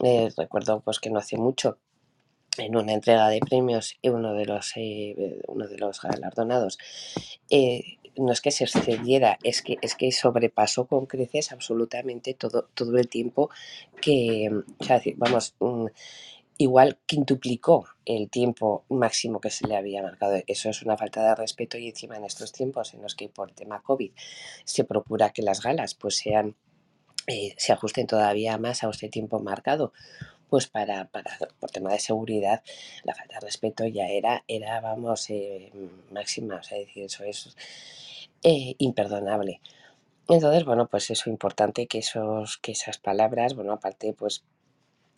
[0.04, 1.78] Eh, recuerdo pues que no hace mucho
[2.58, 6.78] en una entrega de premios uno de los eh, uno de los galardonados
[7.50, 12.68] eh, no es que se excediera, es que, es que sobrepasó con creces absolutamente todo,
[12.74, 13.50] todo el tiempo
[14.02, 14.50] que,
[15.16, 15.86] vamos, mm,
[16.58, 20.38] igual quintuplicó el tiempo máximo que se le había marcado.
[20.48, 23.52] Eso es una falta de respeto y encima en estos tiempos en los que por
[23.54, 24.12] tema COVID
[24.66, 26.56] se procura que las galas pues sean
[27.58, 29.94] se ajusten todavía más a este tiempo marcado,
[30.50, 32.64] pues para, para, por tema de seguridad,
[33.04, 35.72] la falta de respeto ya era, era vamos, eh,
[36.12, 37.56] máxima, o sea, decir, eso es
[38.44, 39.62] eh, imperdonable.
[40.28, 44.44] Entonces, bueno, pues eso importante que esos, que esas palabras, bueno, aparte, pues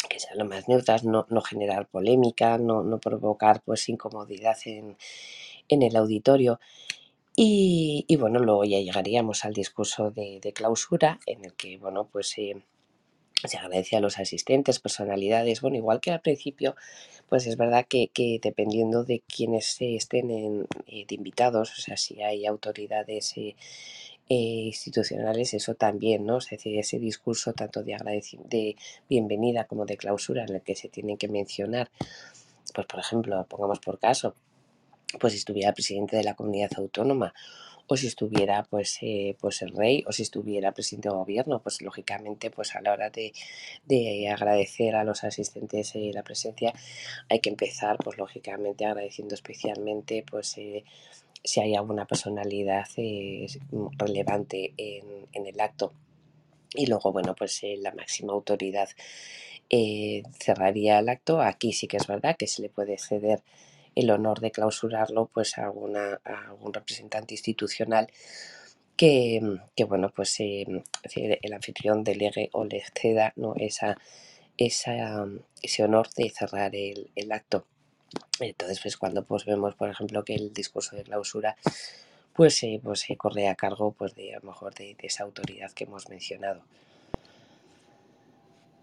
[0.10, 4.98] que sean lo más neutras, no, no generar polémica, no, no, provocar pues incomodidad en,
[5.68, 6.60] en el auditorio.
[7.44, 12.62] Y, bueno, luego ya llegaríamos al discurso de, clausura, en el que, bueno, pues eh,
[13.44, 16.76] se agradece a los asistentes, personalidades, bueno, igual que al principio,
[17.30, 18.12] pues es verdad que,
[18.44, 23.56] dependiendo de quienes estén eh, de invitados, o sea, si hay autoridades eh,
[24.30, 26.38] eh, institucionales, eso también, ¿no?
[26.38, 27.98] Es decir, ese discurso tanto de,
[28.50, 28.76] de
[29.10, 31.90] bienvenida como de clausura en el que se tienen que mencionar,
[32.76, 34.36] pues por ejemplo, pongamos por caso,
[35.20, 37.34] pues si estuviera presidente de la comunidad autónoma
[37.92, 41.82] o si estuviera pues, eh, pues el rey o si estuviera presidente de gobierno, pues
[41.82, 43.34] lógicamente pues a la hora de,
[43.86, 46.74] de agradecer a los asistentes eh, la presencia
[47.28, 50.86] hay que empezar pues lógicamente agradeciendo especialmente pues eh,
[51.44, 53.48] si hay alguna personalidad eh,
[53.98, 55.92] relevante en, en, el acto.
[56.74, 58.88] Y luego, bueno, pues la máxima autoridad
[60.40, 61.42] cerraría el acto.
[61.42, 63.42] Aquí sí que es verdad que se le puede ceder
[63.96, 68.08] el honor de clausurarlo pues a, alguna, algún representante institucional
[68.96, 69.42] que,
[69.76, 70.66] que bueno, pues eh,
[71.16, 73.56] el anfitrión delegue o le ceda ¿no?
[73.58, 73.98] esa,
[74.58, 75.26] esa,
[75.62, 77.66] ese honor de cerrar el, el acto.
[78.40, 81.56] Entonces, pues cuando pues vemos, por ejemplo, que el discurso de clausura
[82.34, 85.84] pues, eh, pues corre a cargo pues de a lo mejor de, esa autoridad que
[85.84, 86.64] hemos mencionado.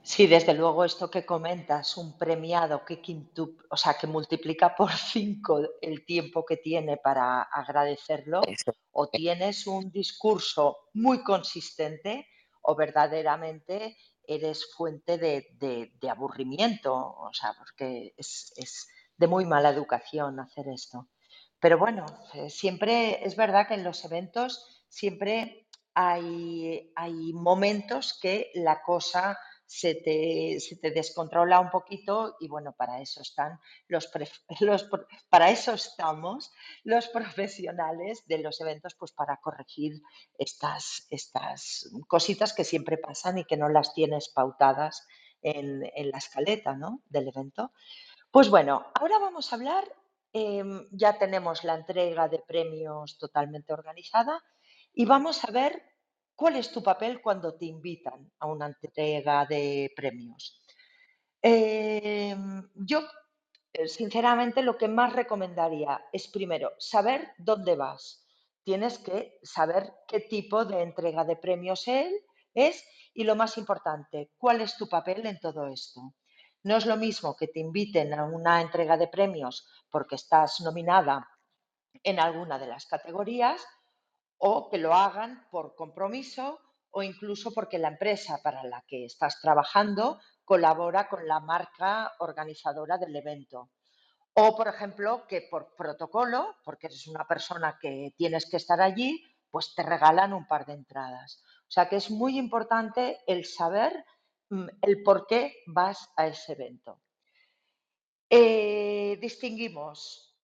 [0.09, 4.90] Sí, desde luego esto que comentas, un premiado que quintup, o sea, que multiplica por
[4.90, 8.73] cinco el tiempo que tiene para agradecerlo, Eso.
[8.92, 12.27] o tienes un discurso muy consistente
[12.62, 19.44] o verdaderamente eres fuente de, de, de aburrimiento, o sea, porque es, es de muy
[19.44, 21.07] mala educación hacer esto.
[21.61, 28.51] Pero bueno, eh, siempre es verdad que en los eventos siempre hay, hay momentos que
[28.55, 34.09] la cosa se te, se te, descontrola un poquito y bueno, para eso están los,
[35.28, 36.50] para eso estamos
[36.85, 40.00] los profesionales de los eventos, pues para corregir
[40.38, 45.07] estas, estas cositas que siempre pasan y que no las tienes pautadas
[45.42, 47.02] en, en la escaleta ¿no?
[47.11, 47.70] del evento.
[48.31, 49.85] Pues bueno, ahora vamos a hablar,
[50.33, 54.42] eh, ya tenemos la entrega de premios totalmente organizada
[54.94, 55.83] y vamos a ver
[56.38, 60.62] cuál es tu papel cuando te invitan a una entrega de premios.
[61.42, 62.37] Eh,
[62.77, 63.01] yo,
[63.87, 68.24] sinceramente, lo que más recomendaría es primero saber dónde vas.
[68.62, 71.88] Tienes que saber qué tipo de entrega de premios
[72.55, 76.14] es y lo más importante, cuál es tu papel en todo esto.
[76.62, 81.29] No es lo mismo que te inviten a una entrega de premios porque estás nominada
[82.05, 83.61] en alguna de las categorías
[84.38, 89.40] o que lo hagan por compromiso o incluso porque la empresa para la que estás
[89.40, 93.70] trabajando colabora con la marca organizadora del evento.
[94.35, 99.22] O, por ejemplo, que por protocolo, porque eres una persona que tienes que estar allí,
[99.51, 101.42] pues te regalan un par de entradas.
[101.66, 104.05] O sea que es muy importante el saber
[104.51, 107.03] Mm, el por qué vas a ese evento.
[108.31, 110.37] Eh, distinguimos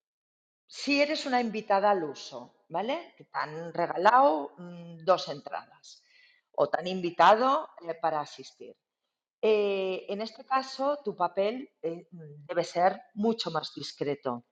[0.67, 6.03] si eres una invitada al uso, Que te han regalado mm, dos entradas
[6.57, 8.77] o te han invitado eh, para asistir.
[9.41, 14.47] Eh, en este caso, tu papel eh, debe ser mucho más discreto.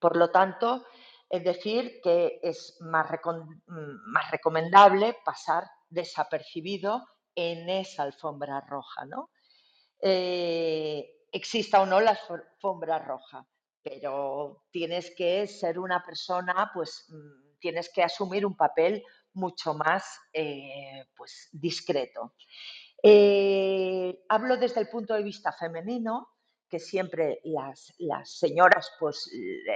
[0.00, 0.86] Por lo tanto,
[1.28, 9.04] es decir que es más, recom mm, más recomendable pasar desapercibido en esa alfombra roja,
[9.04, 9.30] ¿no?
[10.00, 13.46] Exista o no la alfombra roja,
[13.88, 20.18] pero tienes que ser una persona, pues mm, tienes que asumir un papel mucho más
[20.32, 22.34] eh, pues, discreto.
[23.00, 26.30] Eh, hablo desde el punto de vista femenino,
[26.68, 29.30] que siempre las, las, señoras, pues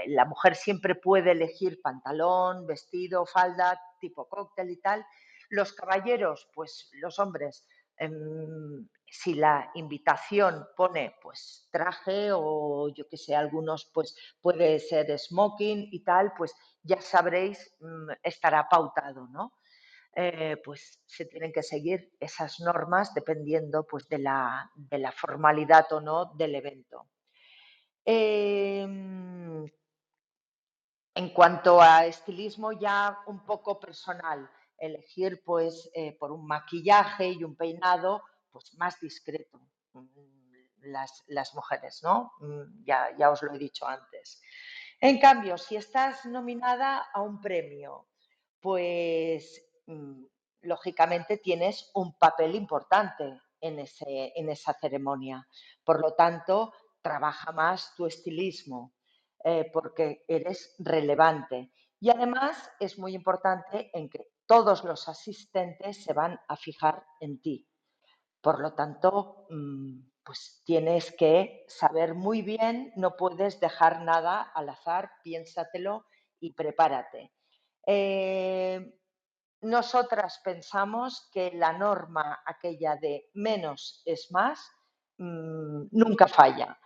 [0.08, 5.06] la mujer siempre puede elegir pantalón, vestido, falda, tipo cóctel y tal,
[5.50, 7.64] los caballeros, pues los hombres,
[7.96, 15.18] en, si la invitación pone pues traje o yo que sé, algunos pues puede ser
[15.18, 19.54] smoking y tal, pues ya sabréis, mm, estará pautado, ¿no?
[20.14, 25.92] Eh, pues se tienen que seguir esas normas dependiendo pues de la, de la formalidad
[25.92, 27.08] o no del evento.
[28.04, 29.64] Em,
[31.14, 34.48] en cuanto a estilismo ya un poco personal,
[34.78, 39.60] elegir pues eh, por un maquillaje y un peinado pues más discreto
[39.92, 40.06] mm,
[40.82, 42.32] las, las mujeres, ¿no?
[42.40, 44.40] Mm, ya, ya os lo he dicho antes.
[45.00, 48.08] En cambio, si estás nominada a un premio,
[48.60, 50.24] pues mm,
[50.62, 55.46] lógicamente tienes un papel importante en, ese, en esa ceremonia.
[55.84, 56.72] Por lo tanto,
[57.02, 58.94] trabaja más tu estilismo
[59.44, 61.72] eh, porque eres relevante.
[61.98, 67.40] Y además es muy importante en que todos los asistentes se van a fijar en
[67.40, 67.69] ti.
[68.40, 74.68] Por lo tanto, mm, pues tienes que saber muy bien, no puedes dejar nada al
[74.68, 76.06] azar, piénsatelo
[76.38, 77.32] y prepárate.
[77.86, 78.94] Eh,
[79.62, 84.70] nosotras pensamos que la norma aquella de menos es más
[85.18, 86.78] mm, nunca falla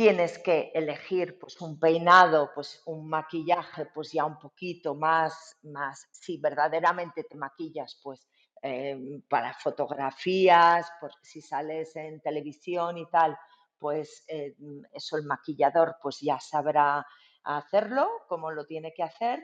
[0.00, 6.08] tienes que elegir pues un peinado, pues un maquillaje, pues ya un poquito más, más,
[6.10, 8.26] si verdaderamente te maquillas, pues
[8.62, 13.36] em, para fotografías, por, si sales en televisión y tal,
[13.78, 14.54] pues eh,
[14.92, 17.06] eso el maquillador pues ya sabrá
[17.44, 19.42] hacerlo como lo tiene que hacer.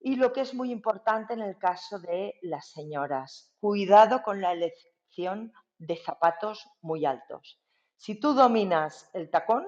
[0.00, 4.52] Y lo que es muy importante en el caso de las señoras, cuidado con la
[4.52, 7.58] elección de zapatos muy altos.
[7.96, 9.66] Si tú dominas el tacón,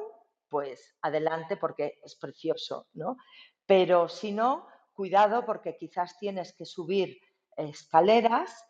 [0.48, 3.16] pues adelante porque es precioso, ¿no?
[3.64, 7.18] Pero si no, cuidado porque quizás tienes que subir
[7.56, 8.66] escaleras,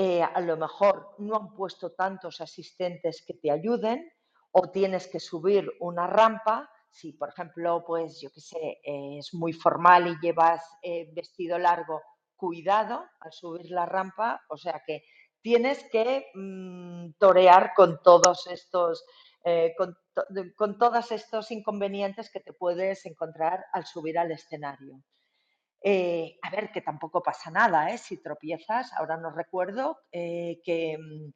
[0.00, 4.08] eh, a lo mejor no han puesto tantos asistentes que te ayuden
[4.52, 6.70] o tienes que subir una rampa.
[6.88, 12.00] Si, por ejemplo, pues yo qué sé, es muy formal y llevas eh, vestido largo,
[12.36, 15.02] cuidado al subir la rampa, o sea que
[15.42, 19.04] tienes que mm, torear con todos estos
[19.44, 25.02] eh, con, todos estos inconvenientes que te puedes encontrar al subir al escenario.
[25.82, 27.98] Eh, a ver, que tampoco pasa nada, ¿eh?
[27.98, 28.92] si tropiezas.
[28.94, 31.32] Ahora no recuerdo que, mm,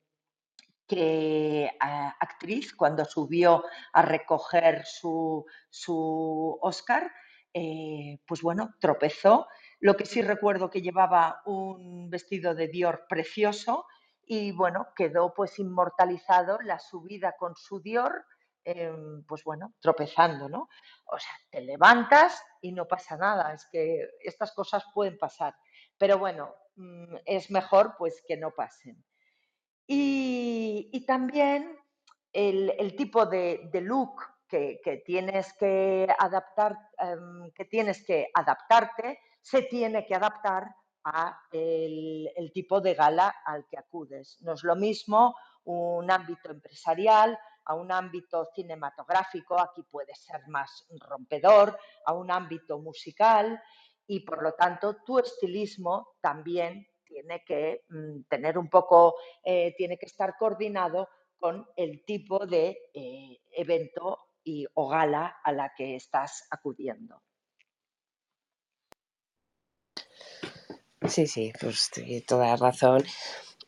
[0.87, 7.11] que actriz, cuando subió a recoger su, su Oscar,
[7.53, 9.47] pues bueno, tropezó.
[9.81, 13.87] Lo que sí recuerdo que llevaba un vestido de Dior precioso
[14.25, 18.25] y bueno, quedó pues inmortalizado la subida con su Dior,
[18.65, 20.69] em, pues bueno, tropezando, ¿no?
[21.07, 25.55] O sea, te levantas y no pasa nada, es que estas cosas pueden pasar,
[25.99, 29.03] pero bueno, mm, es mejor pues que no pasen.
[29.87, 31.79] Y, también
[32.33, 40.07] el, tipo de, look que, tienes que adaptar, em, que tienes que adaptarte, se tiene
[40.07, 44.39] que adaptar a el, tipo de gala al que acudes.
[44.41, 50.87] No es lo mismo un ámbito empresarial, a un ámbito cinematográfico, aquí puede ser más
[51.01, 53.63] rompedor, a un ámbito musical
[54.07, 59.99] y por lo tanto tu estilismo también tiene que mm, tener un poco, eh, tiene
[59.99, 61.09] que estar coordinado
[61.39, 67.23] con el tipo de eh, evento y, o gala a la que estás acudiendo.
[71.09, 71.91] Sí, sí, pues
[72.27, 73.05] toda razón.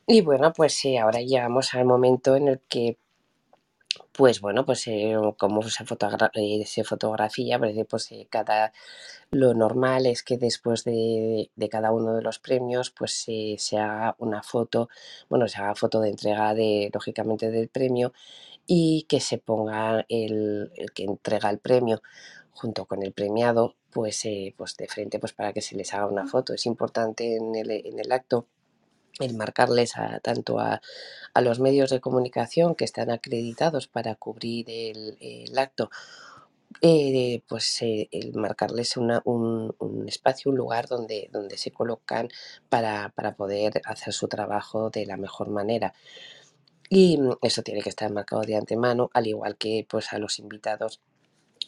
[0.06, 2.98] Y bueno, pues sí, ahora llegamos al momento en el que,
[4.12, 5.84] pues bueno, pues eh, como se,
[6.34, 8.72] eh, se fotografía, pues, pues eh, cada,
[9.30, 13.12] lo normal es que después de, cada uno de los premios, pues
[13.58, 14.88] se haga una foto,
[15.28, 18.12] bueno, se haga foto de entrega de, lógicamente, del premio
[18.66, 22.02] y que se ponga el, el que entrega el premio
[22.54, 26.06] junto con el premiado, pues, eh, pues de frente pues para que se les haga
[26.06, 26.54] una foto.
[26.54, 28.46] Es importante en el, en el acto
[29.20, 30.80] el marcarles a, tanto a,
[31.34, 35.90] a, los medios de comunicación que están acreditados para cubrir el, el acto,
[36.80, 42.28] eh, pues eh, el marcarles un, un, espacio, un lugar donde, donde se colocan
[42.68, 45.94] para, para poder hacer su trabajo de la mejor manera.
[46.88, 50.38] Y mm, eso tiene que estar marcado de antemano, al igual que pues a los
[50.38, 51.00] invitados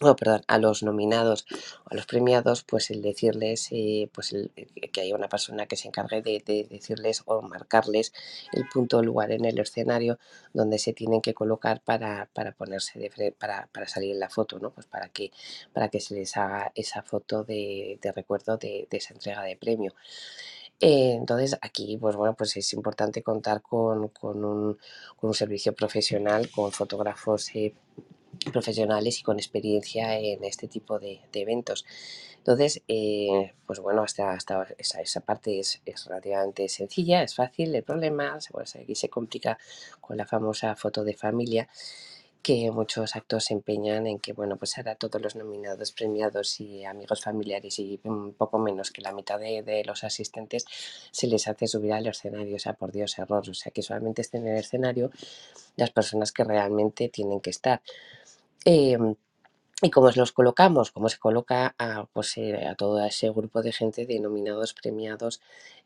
[0.03, 1.47] Oh, perdón, a los nominados
[1.84, 4.51] o a los premiados, pues el decirles eh, pues el,
[4.92, 8.12] que haya una persona que se encargue de, decirles o marcarles
[8.53, 10.18] el punto o lugar en el escenario
[10.53, 14.59] donde se tienen que colocar para, para ponerse de para, para salir en la foto,
[14.59, 14.70] ¿no?
[14.70, 15.32] Pues para que,
[15.72, 19.94] para que se les haga esa foto de, de recuerdo de, esa entrega de premio.
[20.80, 24.78] Eh, entonces aquí, pues bueno, pues es importante contar con, con, un,
[25.16, 27.74] con un, servicio profesional, con fotógrafos eh,
[28.53, 31.84] profesionales y con experiencia en este tipo de, eventos.
[32.39, 37.74] Entonces, eh, pues bueno, hasta, hasta esa, esa parte es, es, relativamente sencilla, es fácil.
[37.74, 39.59] El problema, pues aquí se complica
[40.01, 41.68] con la famosa foto de familia,
[42.47, 46.84] que muchos actos se empeñan en que, bueno, pues ahora todos los nominados, premiados y
[46.84, 50.64] amigos familiares y un poco menos que la mitad de, de los asistentes
[51.11, 52.55] se les hace subir al escenario.
[52.55, 53.43] O sea, por Dios, error.
[53.51, 55.11] O sea, que solamente estén en el escenario
[55.74, 57.82] las personas que realmente tienen que estar.
[58.68, 58.98] Eh,
[59.82, 60.90] ¿Y cómo los colocamos?
[60.90, 65.40] ¿Cómo se coloca a, pues, eh, a todo ese grupo de gente denominados premiados,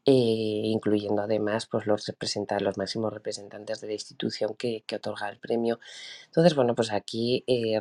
[0.07, 5.29] eh, incluyendo además pues, los, representantes, los máximos representantes de la institución que, que, otorga
[5.29, 5.79] el premio?
[6.27, 7.81] Entonces, bueno, pues aquí eh,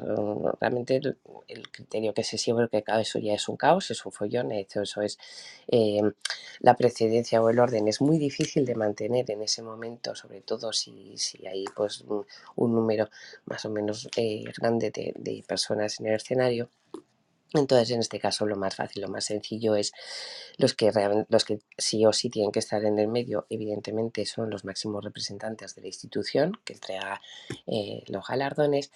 [0.60, 1.18] realmente el,
[1.48, 4.82] el, criterio que se sigue, porque eso ya es un caos, es un follón, eso,
[4.82, 5.18] eso es
[5.68, 6.02] eh,
[6.60, 10.74] la precedencia o el orden es muy difícil de mantener en ese momento, sobre todo
[10.74, 13.10] si, si hay pues un, un número
[13.46, 16.70] más o menos eh, grande de, de personas en el escenario.
[17.54, 19.92] Entonces, en este caso, lo más fácil, lo más sencillo es
[20.58, 20.92] los que,
[21.30, 25.04] los que sí o sí tienen que estar en el medio, evidentemente, son los máximos
[25.04, 27.22] representantes de la institución que entrega
[27.66, 28.92] eh, los galardones.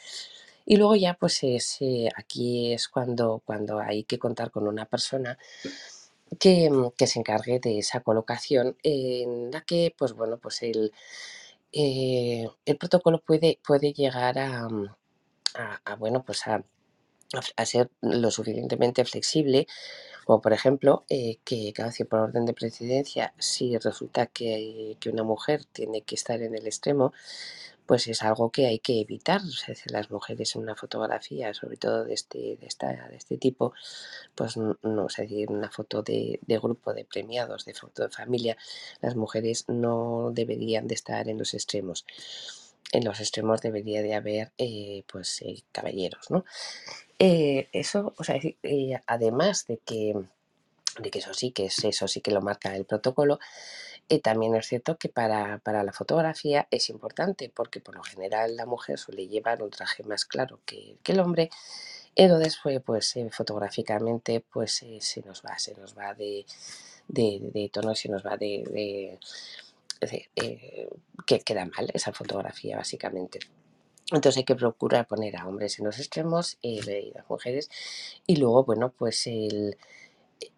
[0.65, 4.85] Y luego ya, pues es, eh, aquí es cuando, cuando hay que contar con una
[4.85, 5.37] persona
[6.39, 10.93] que, que, se encargue de esa colocación en la que, pues bueno, pues el,
[11.71, 14.67] eh, el protocolo puede, puede llegar a,
[15.85, 16.63] a bueno, pues a
[17.55, 19.67] a ser lo suficientemente flexible,
[20.25, 25.65] como por ejemplo, eh, que cada por orden de precedencia, si resulta que, una mujer
[25.65, 27.13] tiene que estar en el extremo,
[27.85, 29.41] pues es algo que hay que evitar.
[29.41, 33.37] O sea, las mujeres en una fotografía, sobre todo de este, de esta, de este
[33.37, 33.73] tipo,
[34.35, 38.09] pues no, no es decir, una foto de, de, grupo de premiados, de foto de
[38.09, 38.57] familia,
[39.01, 42.05] las mujeres no deberían de estar en los extremos.
[42.93, 46.45] En los extremos debería de haber eh, pues eh, caballeros, ¿no?
[47.19, 50.13] Eh, eso, o sea, eh, además de que,
[50.99, 53.39] de que eso sí, que es eso sí que lo marca el protocolo,
[54.09, 58.57] eh, también es cierto que para, para, la fotografía es importante porque por lo general
[58.57, 61.49] la mujer suele llevar un traje más claro que, que el hombre.
[62.15, 66.45] Entonces, pues, pues fotográficamente pues se nos va, se nos va de,
[67.07, 69.17] de, de tono, se nos va de,
[71.25, 73.39] que queda mal esa fotografía básicamente.
[74.13, 77.69] Entonces hay que procurar poner a hombres en los extremos eh, y las mujeres
[78.27, 79.77] y luego, bueno, pues el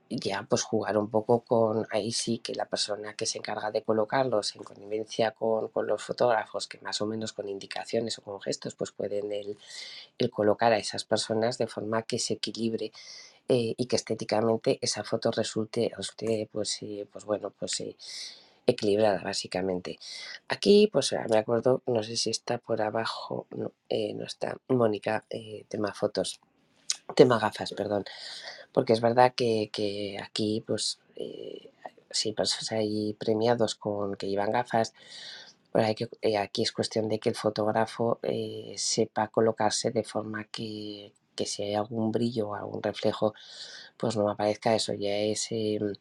[0.09, 3.81] ya pues jugar un poco con, ahí sí que la persona que se encarga de
[3.81, 8.39] colocarlos en connivencia con, con los fotógrafos, que más o menos con indicaciones o con
[8.41, 9.57] gestos, pues pueden el,
[10.17, 12.91] el colocar a esas personas de forma que se equilibre
[13.47, 17.95] eh, y que estéticamente esa foto resulte, resulte pues, eh, pues bueno, pues eh,
[18.66, 19.99] equilibrada básicamente.
[20.47, 25.66] Aquí, pues me acuerdo, no sé si está por abajo, no, eh, está, Mónica, eh,
[25.68, 26.39] tema fotos,
[27.16, 28.05] tema gafas, perdón,
[28.72, 31.70] porque es verdad que, aquí, pues, eh,
[32.11, 34.93] si pues, hay premiados con que llevan gafas,
[35.72, 38.20] pues hay que, eh, aquí es cuestión de que el fotógrafo
[38.78, 43.34] sepa colocarse de forma que, que si hay algún brillo o algún reflejo,
[43.97, 45.93] pues no aparezca eso, ya es em,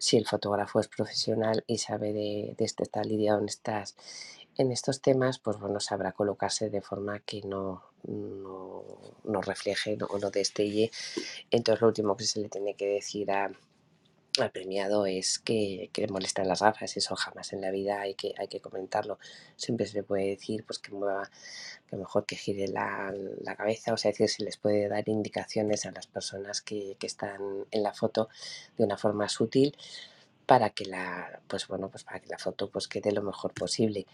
[0.00, 3.94] si el fotógrafo es profesional y sabe de, de este estar lidiado en estas
[4.56, 8.84] en estos temas, pues bueno, sabrá colocarse de forma que no, no,
[9.24, 10.90] no refleje o no, no, destelle.
[11.50, 13.50] Entonces lo último que se le tiene que decir a,
[14.38, 18.14] al premiado es que, que, le molestan las gafas, eso jamás en la vida hay
[18.14, 19.18] que, hay que comentarlo.
[19.56, 21.30] Siempre se le puede decir pues que mueva,
[21.88, 25.86] que mejor que gire la, la cabeza, o sea, decir, se les puede dar indicaciones
[25.86, 28.28] a las personas que, que están en la foto
[28.76, 29.76] de una forma sutil
[30.46, 34.08] para que la pues bueno pues para que la foto pues quede lo mejor posible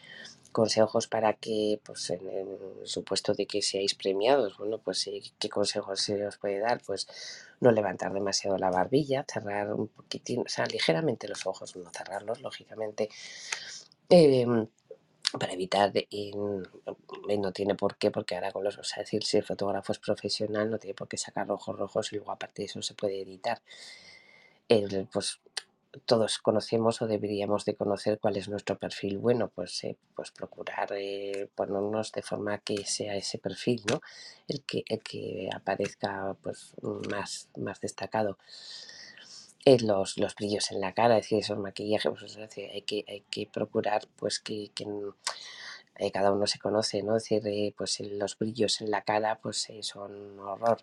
[0.57, 2.49] consejos para que pues en el
[2.85, 7.07] supuesto de que seáis premiados bueno pues qué consejos se os puede dar pues
[7.61, 12.41] no levantar demasiado la barbilla cerrar un poquitín o sea ligeramente los ojos no cerrarlos
[12.41, 13.11] lógicamente
[14.09, 14.47] eh,
[15.39, 15.93] para evitar
[17.39, 19.99] no tiene por qué porque ahora con los o sea decir si el fotógrafo es
[19.99, 23.21] profesional no tiene por qué sacar ojos rojos y luego aparte de eso se puede
[23.21, 23.61] editar.
[24.69, 25.39] El, pues
[26.05, 30.89] todos conocemos o deberíamos de conocer cuál es nuestro perfil bueno, pues, eh, pues procurar
[30.93, 34.01] eh, ponernos de forma que sea ese perfil, ¿no?
[34.49, 36.75] El que, el que aparezca pues,
[37.11, 38.39] más, más destacado.
[39.69, 43.05] Eh, los, los brillos en la cara, es decir, esos maquillajes, pues, es hay, que,
[43.09, 44.87] hay que procurar pues que, que
[45.97, 47.17] eh, cada uno se conoce, ¿no?
[47.17, 50.79] Es decir, eh, pues los brillos en la cara pues son horror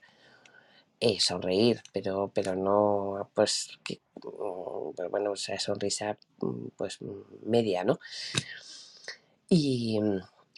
[1.19, 6.99] sonreír, pero, pero no, pues que mm, bueno, esa sonrisa mm, pues
[7.43, 7.99] media, ¿no?
[9.49, 9.99] Y,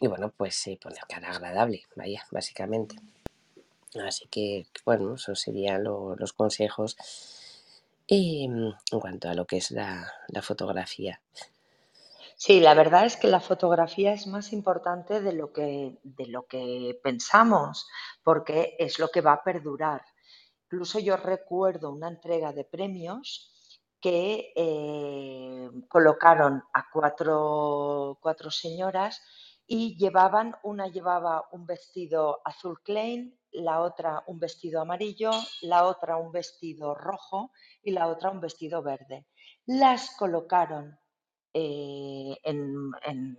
[0.00, 2.96] bueno, pues poner cara agradable, vaya, básicamente.
[4.02, 6.96] Así que, bueno, esos serían los consejos
[8.08, 11.20] en cuanto a lo que es la, la fotografía.
[12.38, 16.46] Sí, la verdad es que la fotografía es más importante de lo que, de lo
[16.46, 17.88] que pensamos,
[18.22, 20.04] porque es lo que va a perdurar.
[20.64, 23.55] Incluso yo recuerdo una entrega de premios
[24.06, 29.20] que eh, colocaron a cuatro, cuatro señoras
[29.66, 35.32] y llevaban, una llevaba un vestido azul Klein, la otra un vestido amarillo,
[35.62, 37.50] la otra un vestido rojo
[37.82, 39.26] y la otra un vestido verde.
[39.64, 40.96] Las colocaron
[41.52, 43.36] eh, en,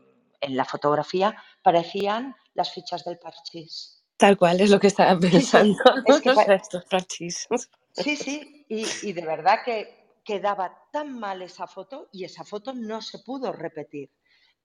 [0.50, 4.04] la fotografía, parecían las fichas del parchís.
[4.18, 5.82] Tal cual es lo que estaba pensando.
[7.08, 7.48] Sí, sí.
[7.94, 9.97] Sí, sí, y, de verdad que
[10.28, 14.12] quedaba tan mal esa foto y esa foto no se pudo repetir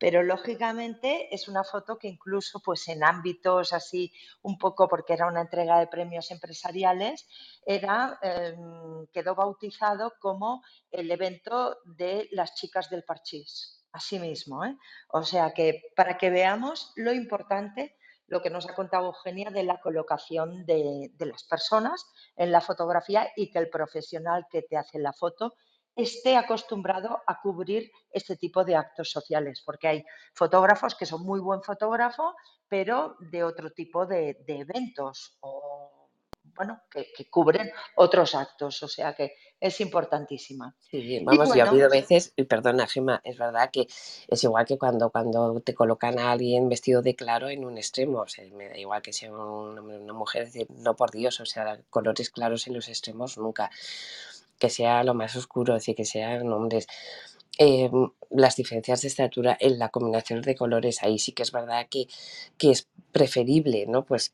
[0.02, 5.28] pero lógicamente es una foto que incluso pues en ámbitos así un poco porque era
[5.28, 7.28] una entrega de premios empresariales
[7.64, 14.76] era em, quedó bautizado como el evento de las chicas del parchís así mismo ¿eh?
[15.10, 17.96] o sea que para que veamos lo importante
[18.26, 22.04] lo que nos ha contado Eugenia de la colocación de, de las personas
[22.36, 25.54] en la fotografía y que el profesional que te hace la foto
[25.94, 30.04] esté acostumbrado a cubrir este tipo de actos sociales, porque hay
[30.34, 32.34] fotógrafos que son muy buen fotógrafo,
[32.68, 36.01] pero de otro tipo de, eventos o
[36.56, 40.74] bueno, que, cubren otros actos, o sea que es importantísima.
[40.80, 43.86] Sí, vamos, yo ha habido veces, y perdona Gemma, es verdad que
[44.28, 48.20] es igual que cuando, cuando te colocan a alguien vestido de claro en un extremo,
[48.20, 51.80] o sea, me da igual que sea una, una mujer, no por Dios, o sea,
[51.90, 53.70] colores claros en los extremos nunca
[54.62, 56.86] que sea lo más oscuro, es decir, que sean hombres.
[57.58, 57.90] Eh,
[58.30, 62.06] las diferencias de estatura en la combinación de colores, ahí sí que es verdad que,
[62.60, 64.04] es preferible, ¿no?
[64.04, 64.32] Pues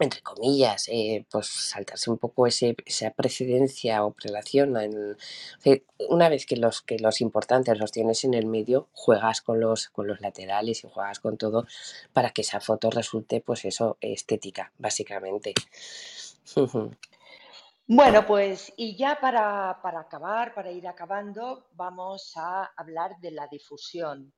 [0.00, 4.76] entre comillas, eh, pues saltarse un poco esa precedencia o prelación.
[6.08, 9.88] una vez que los, que los importantes los tienes en el medio, juegas con los,
[9.88, 11.66] con los laterales y juegas con todo
[12.12, 15.54] para que esa foto resulte, pues eso, estética, básicamente.
[17.88, 24.32] Bueno, pues y ya para, acabar, para ir acabando, vamos a hablar de la difusión,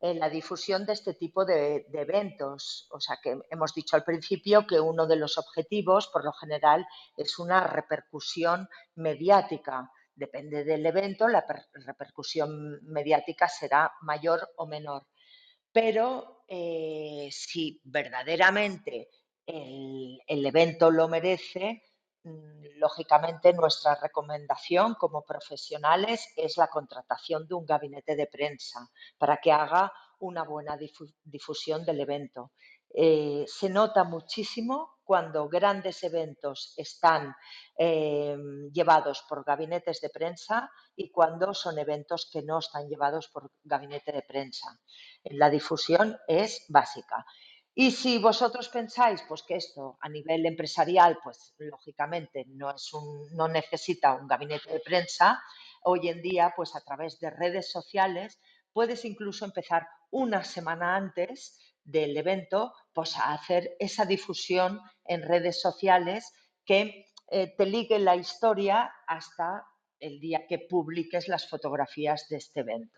[0.00, 2.86] eh, la difusión de este tipo de, eventos.
[2.92, 6.86] O sea que hemos dicho al principio que uno de los objetivos, por lo general,
[7.16, 9.90] es una repercusión mediática.
[10.14, 11.44] Depende del evento, la
[11.86, 15.06] repercusión mediática será mayor o menor.
[15.72, 19.08] Pero eh, si verdaderamente
[19.46, 21.82] el evento lo merece,
[22.76, 29.52] lógicamente, nuestra recomendación como profesionales es la contratación de un gabinete de prensa para que
[29.52, 30.76] haga una buena
[31.24, 32.52] difusión del evento.
[32.90, 37.34] Eh, se nota muchísimo cuando grandes eventos están
[37.76, 43.50] em, llevados por gabinetes de prensa y cuando son eventos que no están llevados por
[43.62, 44.78] gabinete de prensa.
[45.24, 47.24] La difusión es básica.
[47.80, 53.32] Y si vosotros pensáis pues, que esto a nivel empresarial, pues lógicamente no, es un,
[53.36, 55.40] no necesita un gabinete de prensa,
[55.84, 58.40] hoy en día, pues a través de redes sociales,
[58.72, 65.60] puedes incluso empezar una semana antes del evento pues, a hacer esa difusión en redes
[65.60, 66.32] sociales
[66.64, 69.64] que eh, te ligue la historia hasta
[70.00, 72.97] el día que publiques las fotografías de este evento.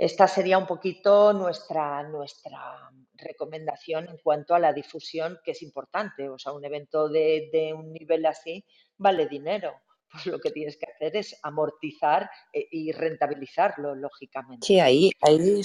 [0.00, 6.26] Esta sería un poquito nuestra, nuestra recomendación en cuanto a la difusión, que es importante.
[6.30, 8.64] O sea, un evento de, un nivel así
[8.96, 9.74] vale dinero
[10.10, 14.66] pues lo que tienes que hacer es amortizar eh, y rentabilizarlo, lógicamente.
[14.66, 15.62] Sí, ahí, ahí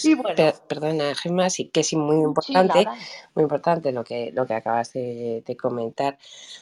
[0.68, 2.86] perdona, Gemma, sí que es muy importante,
[3.34, 6.18] muy importante lo que, lo que acabas de, comentar,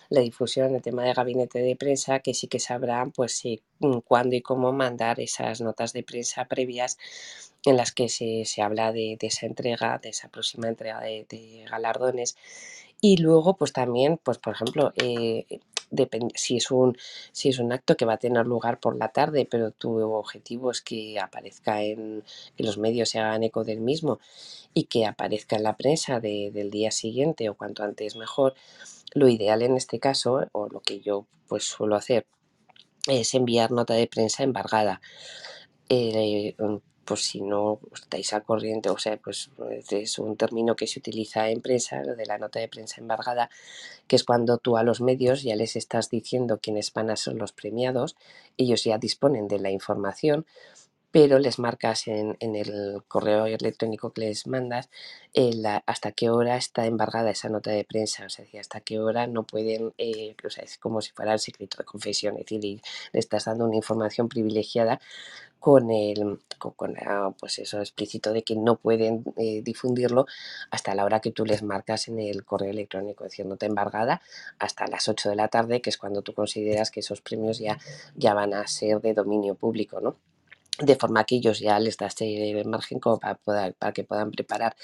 [0.09, 3.61] la difusión, el tema de gabinete de prensa, que sí que sabrán pues sí,
[4.05, 6.97] cuándo y cómo mandar esas notas de prensa previas
[7.65, 12.35] en las que se, habla de, esa entrega, de esa próxima entrega de, galardones.
[13.05, 15.59] Y luego, pues también, pues por ejemplo, eh,
[16.35, 16.97] si, es un,
[17.33, 20.71] si es un acto que va a tener lugar por la tarde, pero tu objetivo
[20.71, 22.23] es que aparezca en,
[22.55, 24.19] que los medios se hagan eco del mismo
[24.73, 28.53] y que aparezca en la prensa del día siguiente o cuanto antes mejor,
[29.13, 32.25] lo ideal en este caso, o lo que yo pues suelo hacer,
[33.09, 35.01] es enviar nota de prensa embargada.
[35.89, 36.55] Eh,
[37.05, 39.49] por si no estáis al corriente, o sea, pues
[39.89, 43.49] es un término que se utiliza en prensa, de la nota de prensa embargada,
[44.07, 47.35] que es cuando tú a los medios ya les estás diciendo quiénes van a ser
[47.35, 48.15] los premiados,
[48.57, 50.45] ellos ya disponen de la información,
[51.13, 54.89] pero les marcas en, el correo electrónico que les mandas
[55.35, 55.51] eh,
[55.85, 59.43] hasta qué hora está embargada esa nota de prensa, o sea, hasta qué hora no
[59.43, 63.19] pueden, eh, o sea, es como si fuera el secreto de confesión, es decir, le
[63.19, 64.99] estás dando una información privilegiada
[65.59, 66.95] con el con,
[67.39, 70.25] pues eso explícito de que no pueden eh, difundirlo
[70.71, 74.21] hasta la hora que tú les marcas en el correo electrónico, nota embargada
[74.57, 77.77] hasta las 8 de la tarde, que es cuando tú consideras que esos premios ya,
[78.15, 80.17] ya van a ser de dominio público, ¿no?
[80.79, 83.35] De forma que ellos ya les das el margen como para,
[83.71, 84.75] para que puedan preparar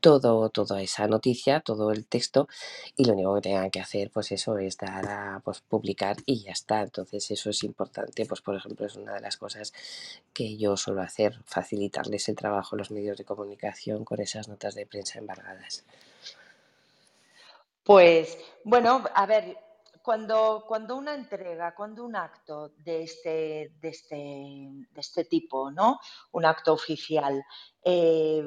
[0.00, 2.48] todo, toda esa noticia, todo el texto,
[2.96, 6.42] y lo único que tengan que hacer, pues eso, es dar a pues, publicar y
[6.42, 6.82] ya está.
[6.82, 9.72] Entonces, eso es importante, pues por ejemplo, es una de las cosas
[10.32, 14.74] que yo suelo hacer, facilitarles el trabajo a los medios de comunicación con esas notas
[14.74, 15.84] de prensa embargadas.
[17.84, 19.56] Pues, bueno, a ver,
[20.02, 25.98] cuando, cuando una entrega, cuando un acto de este, de este, de este tipo, ¿no?
[26.32, 27.42] Un acto oficial,
[27.84, 28.42] eh,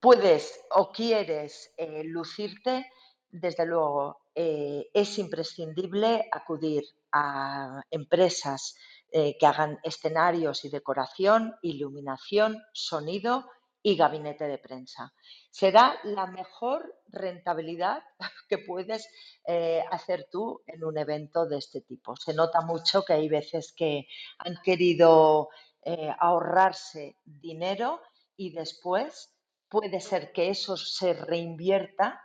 [0.00, 2.90] puedes o quieres eh, lucirte,
[3.30, 8.74] desde luego eh, es imprescindible acudir a empresas
[9.10, 13.48] que hagan escenarios y decoración, iluminación, sonido
[13.82, 15.12] y gabinete de prensa.
[15.50, 18.02] Será la mejor rentabilidad
[18.48, 19.08] que puedes
[19.46, 22.16] eh, hacer tú en un evento de este tipo.
[22.16, 24.06] Se nota mucho que hay veces que
[24.38, 25.48] han querido
[25.84, 28.02] eh, ahorrarse dinero
[28.36, 29.34] y después
[29.68, 32.20] puede ser que eso se reinvierta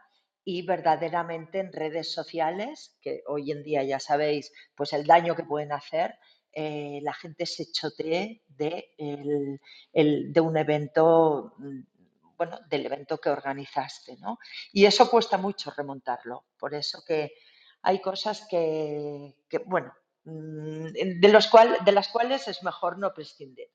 [0.45, 5.43] y verdaderamente en redes sociales, que hoy en día ya sabéis, pues el daño que
[5.43, 6.16] pueden hacer,
[6.54, 8.95] eh, la gente se chotee de,
[10.41, 11.80] un evento, mm,
[12.38, 14.38] bueno, del evento que organizaste, ¿no?
[14.72, 16.45] Y eso cuesta mucho remontarlo.
[16.58, 17.34] Por eso que
[17.82, 19.36] hay cosas que,
[19.66, 19.93] bueno,
[20.26, 20.86] mm,
[21.20, 23.70] de las cuales es mejor no prescindir.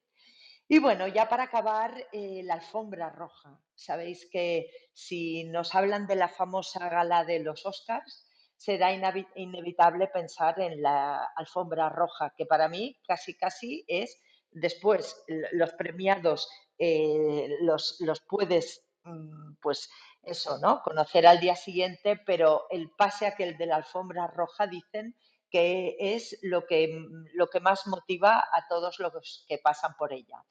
[0.71, 3.59] Y bueno, ya para acabar, eh, la alfombra roja.
[3.75, 8.28] Sabéis que si nos hablan de la famosa gala de los Oscars,
[8.59, 14.19] será inevitable pensar en la alfombra roja, que para mí casi casi es
[14.51, 16.49] después los premiados
[16.79, 19.89] eh, los, los, puedes, mm, pues
[20.23, 20.83] eso, ¿no?
[20.83, 25.17] Conocer al día siguiente, pero el pase aquel de la alfombra roja dicen
[25.51, 30.13] que es lo que, mm, lo que más motiva a todos los que pasan por
[30.13, 30.45] ella.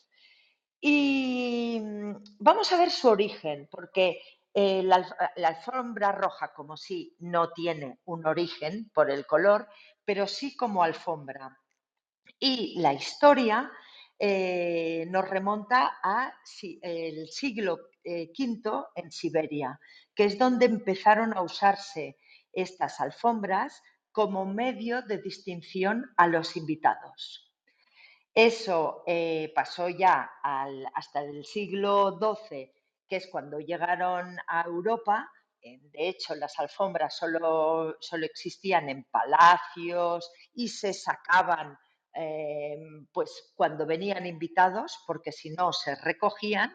[0.79, 4.21] Y mm, vamos a ver su origen, porque
[4.59, 5.07] eh, la,
[5.45, 9.67] alfombra roja como si no tiene un origen por el color,
[10.03, 11.55] pero sí como alfombra.
[12.39, 13.71] Y la historia
[14.17, 18.31] eh, nos remonta al siglo V eh,
[18.95, 19.79] en Siberia,
[20.15, 22.17] que es donde empezaron a usarse
[22.51, 23.79] estas alfombras
[24.11, 27.53] como medio de distinción a los invitados.
[28.33, 29.03] Eso
[29.53, 30.31] pasó ya
[30.95, 32.71] hasta el siglo XII
[33.07, 35.29] que es cuando llegaron a Europa.
[35.61, 41.77] De hecho, las alfombras solo, solo existían en palacios y se sacaban
[42.19, 42.77] eh,
[43.11, 46.73] pues cuando venían invitados, porque si no se recogían.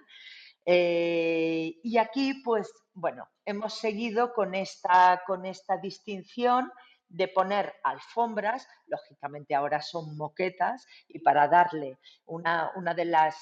[0.65, 6.71] Eh, y aquí, pues, bueno, hemos seguido con esta, con esta distinción
[7.09, 13.37] de poner alfombras, lógicamente ahora son moquetas, y para darle una, una de las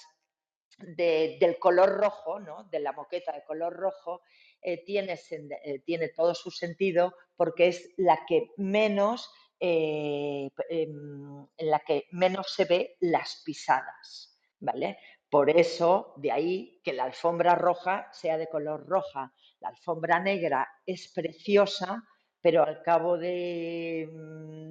[0.79, 2.65] del color rojo, ¿no?
[2.65, 4.23] de la moqueta de color rojo,
[4.63, 5.19] eh, tiene,
[5.65, 12.07] eh, tiene, todo su sentido porque es la que menos, eh, em, en la que
[12.13, 14.99] menos se ve las pisadas, ¿vale?
[15.31, 19.33] Por eso, de ahí que la alfombra roja sea de color roja.
[19.61, 22.03] La alfombra negra es preciosa,
[22.41, 24.09] pero al cabo de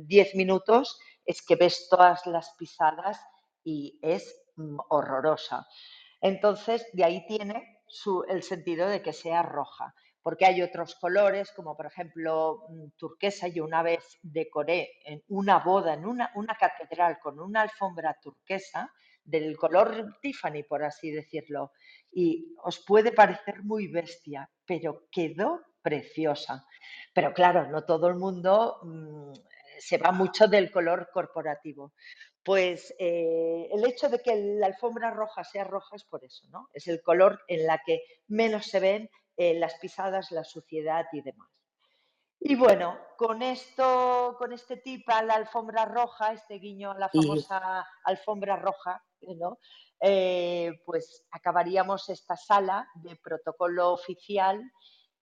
[0.06, 3.20] 10 mm, minutos es que ves todas las pisadas
[3.64, 4.36] y es
[4.90, 5.68] horrorosa.
[6.22, 7.80] Entonces, de ahí tiene
[8.28, 13.48] el sentido de que sea roja, porque hay otros colores, como por ejemplo mm, turquesa.
[13.48, 18.92] Yo una vez decoré en una boda, en una, una catedral, con una alfombra turquesa
[19.24, 21.72] del color Tiffany, por así decirlo,
[22.12, 26.66] y os puede parecer muy bestia, pero quedó preciosa.
[27.14, 29.34] Pero claro, no todo el mundo mm,
[29.80, 31.94] se va mucho del color corporativo.
[32.50, 36.68] Pues eh, el hecho de que la alfombra roja sea roja es por eso, ¿no?
[36.74, 41.22] Es el color en la que menos se ven eh, las pisadas, la suciedad y
[41.22, 41.48] demás.
[42.40, 47.10] Y bueno, con esto, con este tip a la alfombra roja, este guiño a la
[47.10, 49.00] famosa alfombra roja,
[49.38, 49.60] ¿no?
[50.02, 54.60] Eh, pues acabaríamos esta sala de protocolo oficial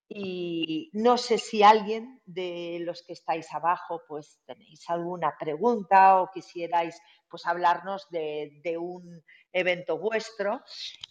[0.10, 6.32] y no sé si alguien de los que estáis abajo pues tenéis alguna pregunta o
[6.32, 6.98] quisierais
[7.30, 10.62] pues hablarnos de, un evento vuestro,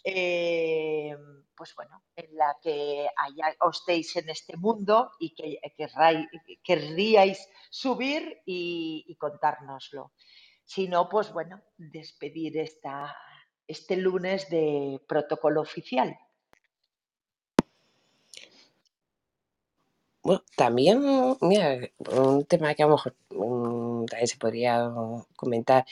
[0.03, 1.15] eh,
[1.55, 5.59] pues bueno, en la que haya, os estéis en este mundo y que
[6.63, 10.13] querríais subir y, y contárnoslo.
[10.63, 13.15] Si no, pues bueno, despedir esta,
[13.67, 16.17] este lunes de protocolo oficial.
[20.27, 21.01] Bueno, también,
[21.39, 21.79] mira,
[22.11, 24.91] un tema que a lo mejor mm, también se podría
[25.37, 25.85] comentar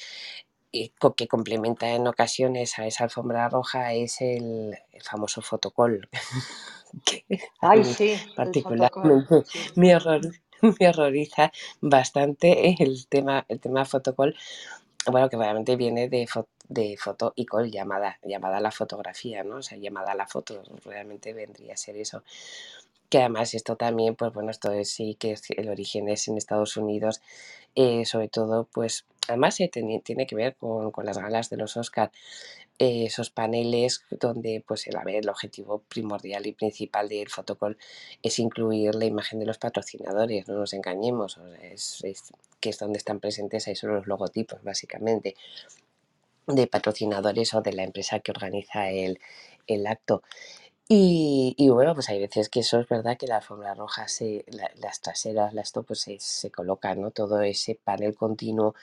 [0.74, 4.76] y que complementa en ocasiones a esa alfombra roja es el,
[5.10, 6.10] famoso fotocall.
[7.62, 14.36] Ay, sí, particularmente me, horroriza bastante el tema, el tema fotocall.
[15.10, 16.28] Bueno, que realmente viene de,
[16.68, 19.58] de foto y call, llamada, llamada a la fotografía, ¿no?
[19.58, 22.22] O sea, llamada a la foto, realmente vendría a ser eso
[23.10, 26.78] que además esto también, pues bueno, esto es, sí que el origen es en Estados
[26.78, 27.22] Unidos,
[27.76, 32.12] eh, sobre todo, pues además eh, tiene, que ver con, las galas de los Oscar,
[32.80, 37.78] eh, esos paneles donde pues el, el objetivo primordial y principal del fotocall
[38.22, 42.04] es incluir la imagen de los patrocinadores, no nos engañemos, es,
[42.60, 45.36] que es donde están presentes ahí son los logotipos básicamente
[46.48, 49.20] de patrocinadores o de la empresa que organiza el,
[49.68, 50.24] el acto.
[50.88, 55.02] Y, bueno, pues hay veces que eso es verdad que la alfombra roja, se, las
[55.02, 57.10] traseras, la esto, pues se, se coloca, ¿no?
[57.10, 58.76] Todo ese panel continuo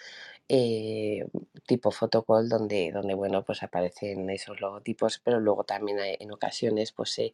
[0.48, 1.26] eh,
[1.66, 7.18] tipo fotocall donde, donde, bueno, pues aparecen esos logotipos, pero luego también en ocasiones, pues
[7.20, 7.32] eh,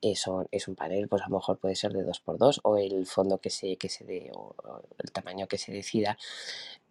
[0.00, 0.26] es
[0.68, 3.76] un panel, pues a lo mejor puede ser de 2x2 o el fondo que se,
[3.76, 4.54] que se dé o,
[4.98, 6.16] el tamaño que se decida,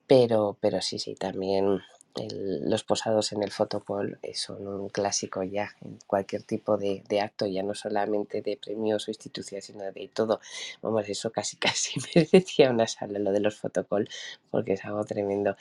[0.08, 1.80] pero, pero sí, sí, también
[2.16, 7.48] los posados en el fotocall eh, son un clásico ya en cualquier tipo de, acto,
[7.48, 10.40] ya no solamente de premios o instituciones, sino de todo.
[10.82, 14.08] Vamos, eso casi casi me decía una sala lo de los fotocall,
[14.52, 15.56] porque es algo tremendo.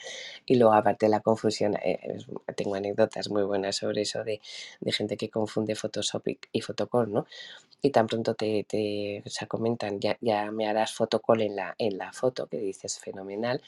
[0.45, 1.99] Y luego, aparte la confusión, eh,
[2.55, 4.39] tengo anécdotas muy buenas sobre eso de,
[4.91, 7.25] gente que confunde Photoshop y, y fotocall, ¿no?
[7.81, 12.13] Y tan pronto te, te comentan, ya, ya me harás fotocall en la, en la
[12.13, 13.61] foto, que dices fenomenal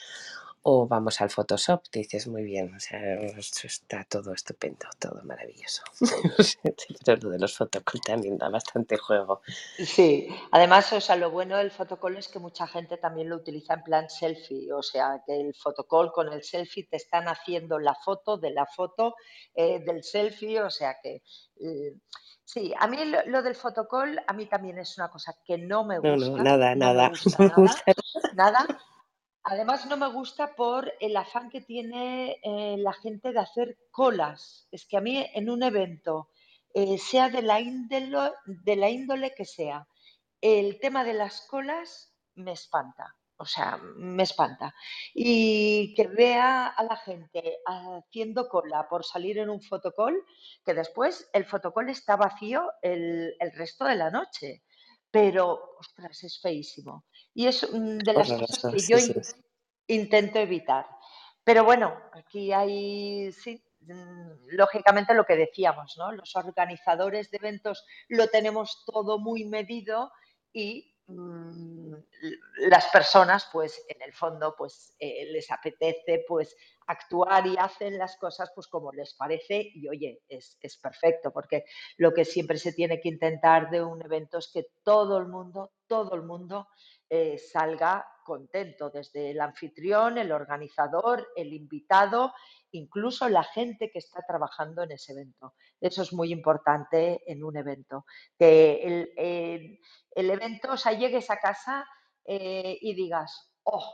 [0.67, 5.83] o vamos al Photoshop, dices muy bien, o sea, está todo estupendo, todo maravilloso.
[7.05, 9.41] Pero lo de los fotocall también da bastante juego.
[9.77, 13.75] Sí, además, o sea, lo bueno del fotocall es que mucha gente también lo utiliza
[13.75, 17.93] en plan selfie, o sea, que el fotocall con el selfie te están haciendo la
[17.93, 19.13] foto de la foto
[19.53, 21.21] eh, del selfie, o sea que...
[21.61, 21.93] Eh,
[22.43, 22.97] sí, a mí
[23.27, 26.15] lo, del fotocall, a mí también es una cosa que no me gusta.
[26.15, 27.11] No, no, nada, nada.
[28.33, 28.65] nada
[29.47, 34.67] Además, no me gusta por el afán que tiene eh, la gente de hacer colas.
[34.71, 36.29] Es que a mí en un evento,
[36.73, 39.87] eh, sea de la, índole, de la índole que sea,
[40.41, 43.15] el tema de las colas me espanta.
[43.37, 44.73] O sea, me espanta.
[45.13, 50.15] Y que vea a la gente haciendo cola por salir en un fotocall,
[50.65, 54.63] que después el fotocall está vacío el, el resto de la noche.
[55.11, 57.05] Pero, ostras, es feísimo.
[57.35, 58.97] Y es de las cosas que yo
[59.87, 60.87] intento evitar.
[61.43, 66.11] Pero bueno, aquí hay, sí, mm, lógicamente lo que decíamos, ¿no?
[66.11, 70.11] Los organizadores de eventos lo tenemos todo muy medido
[70.51, 71.93] y mm,
[72.69, 76.55] las personas, pues en el fondo, pues eh, les apetece pues
[76.87, 81.65] actuar y hacen las cosas pues como les parece y oye, es, es perfecto, porque
[81.97, 85.73] lo que siempre se tiene que intentar de un evento es que todo el mundo,
[85.87, 86.67] todo el mundo
[87.09, 92.33] eh, salga contento, desde el anfitrión, el organizador, el invitado,
[92.71, 95.53] incluso la gente que está trabajando en ese evento.
[95.79, 98.05] Eso es muy importante en un evento.
[98.37, 101.85] Que el, evento, o sea, llegues a casa
[102.25, 103.93] eh, y digas, oh,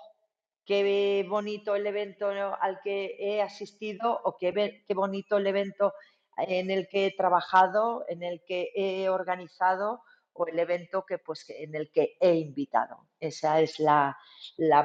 [0.65, 5.93] qué bonito el evento al que he asistido o qué, qué bonito el evento
[6.37, 10.01] en el que he trabajado, en el que he organizado
[10.49, 13.07] el evento que, pues, en el que he invitado.
[13.19, 14.17] Esa es la,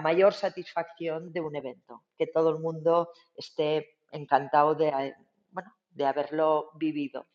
[0.02, 5.14] mayor satisfacción de un evento, que todo el mundo esté encantado de,
[5.50, 7.26] bueno, de haberlo vivido.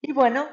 [0.00, 0.48] Y bueno,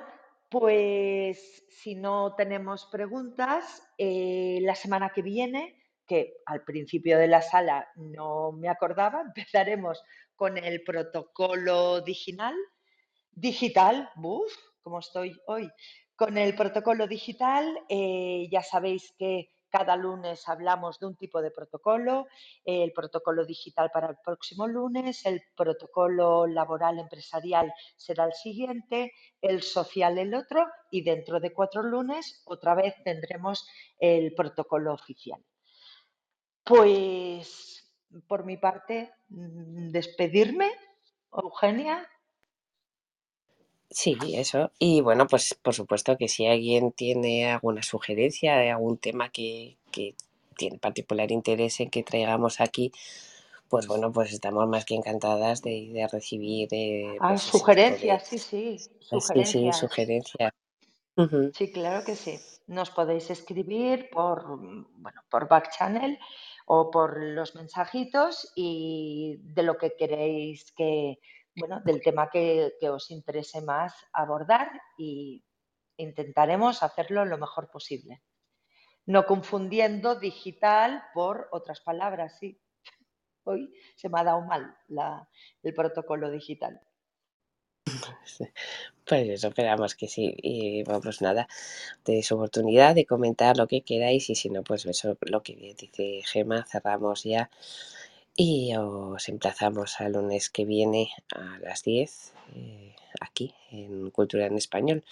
[0.49, 5.77] pues si no tenemos preguntas, eh, la semana que viene,
[6.07, 10.01] que al principio de la sala no me acordaba, empezaremos
[10.35, 12.55] con el protocolo digital,
[13.31, 14.51] digital, buf,
[14.87, 15.69] como estoy hoy,
[16.15, 21.51] con el protocolo digital, eh, ya sabéis que cada lunes hablamos de un tipo de
[21.51, 22.27] protocolo,
[22.63, 29.11] el protocolo digital para el próximo lunes, el protocolo laboral empresarial será el siguiente,
[29.41, 33.67] el social el otro y dentro de cuatro lunes otra vez tendremos
[33.99, 35.43] el protocolo oficial.
[36.63, 37.93] Pues
[38.25, 40.71] por mi parte, mm, despedirme,
[41.33, 42.07] Eugenia.
[43.89, 44.71] Sí, eso.
[44.79, 49.77] Y bueno, pues por supuesto que si alguien tiene alguna sugerencia de algún tema que,
[49.91, 50.13] que
[50.57, 52.91] tiene particular interés en que traigamos aquí,
[53.69, 58.77] pues bueno, pues estamos más que encantadas de, de recibir eh, pues sugerencias, sí, sí,
[58.99, 59.49] sugerencias.
[59.49, 60.53] Sí, sí, sugerencias.
[61.53, 62.39] Sí, claro que sí.
[62.67, 66.19] Nos podéis escribir por, bueno, por back channel
[66.65, 71.19] o por los mensajitos y de lo que queréis que,
[71.57, 75.43] bueno, del tema que, os interese más abordar y
[75.97, 78.21] intentaremos hacerlo lo mejor posible.
[79.05, 82.61] No confundiendo digital por otras palabras, sí.
[83.43, 84.77] Hoy se me ha dado mal
[85.63, 86.81] el protocolo digital.
[89.07, 90.35] Pues eso, esperamos que sí.
[90.37, 91.47] Y vamos, nada,
[92.03, 96.21] tenéis oportunidad de comentar lo que queráis y si no, pues eso, lo que dice
[96.25, 97.49] Gema, cerramos ya
[98.39, 104.57] y os emplazamos al lunes que viene a las 10 eh, aquí en Cultura en
[104.57, 105.03] Español.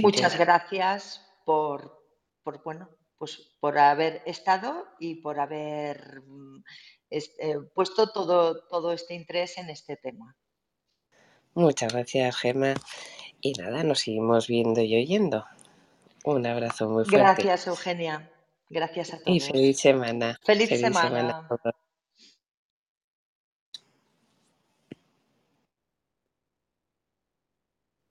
[0.00, 2.06] Muchas gracias por,
[2.44, 2.88] por, bueno,
[3.18, 6.62] pues por haber estado y por haber mm,
[7.10, 10.36] eh, puesto todo, todo este interés en este tema.
[11.54, 12.74] Muchas gracias, Gemma.
[13.40, 15.44] Y nada, nos seguimos viendo y oyendo.
[16.24, 17.42] Un abrazo muy fuerte.
[17.42, 18.31] Gracias, Eugenia.
[18.72, 19.36] Gracias a todos.
[19.36, 20.38] Y feliz semana.
[20.42, 21.46] Feliz, semana.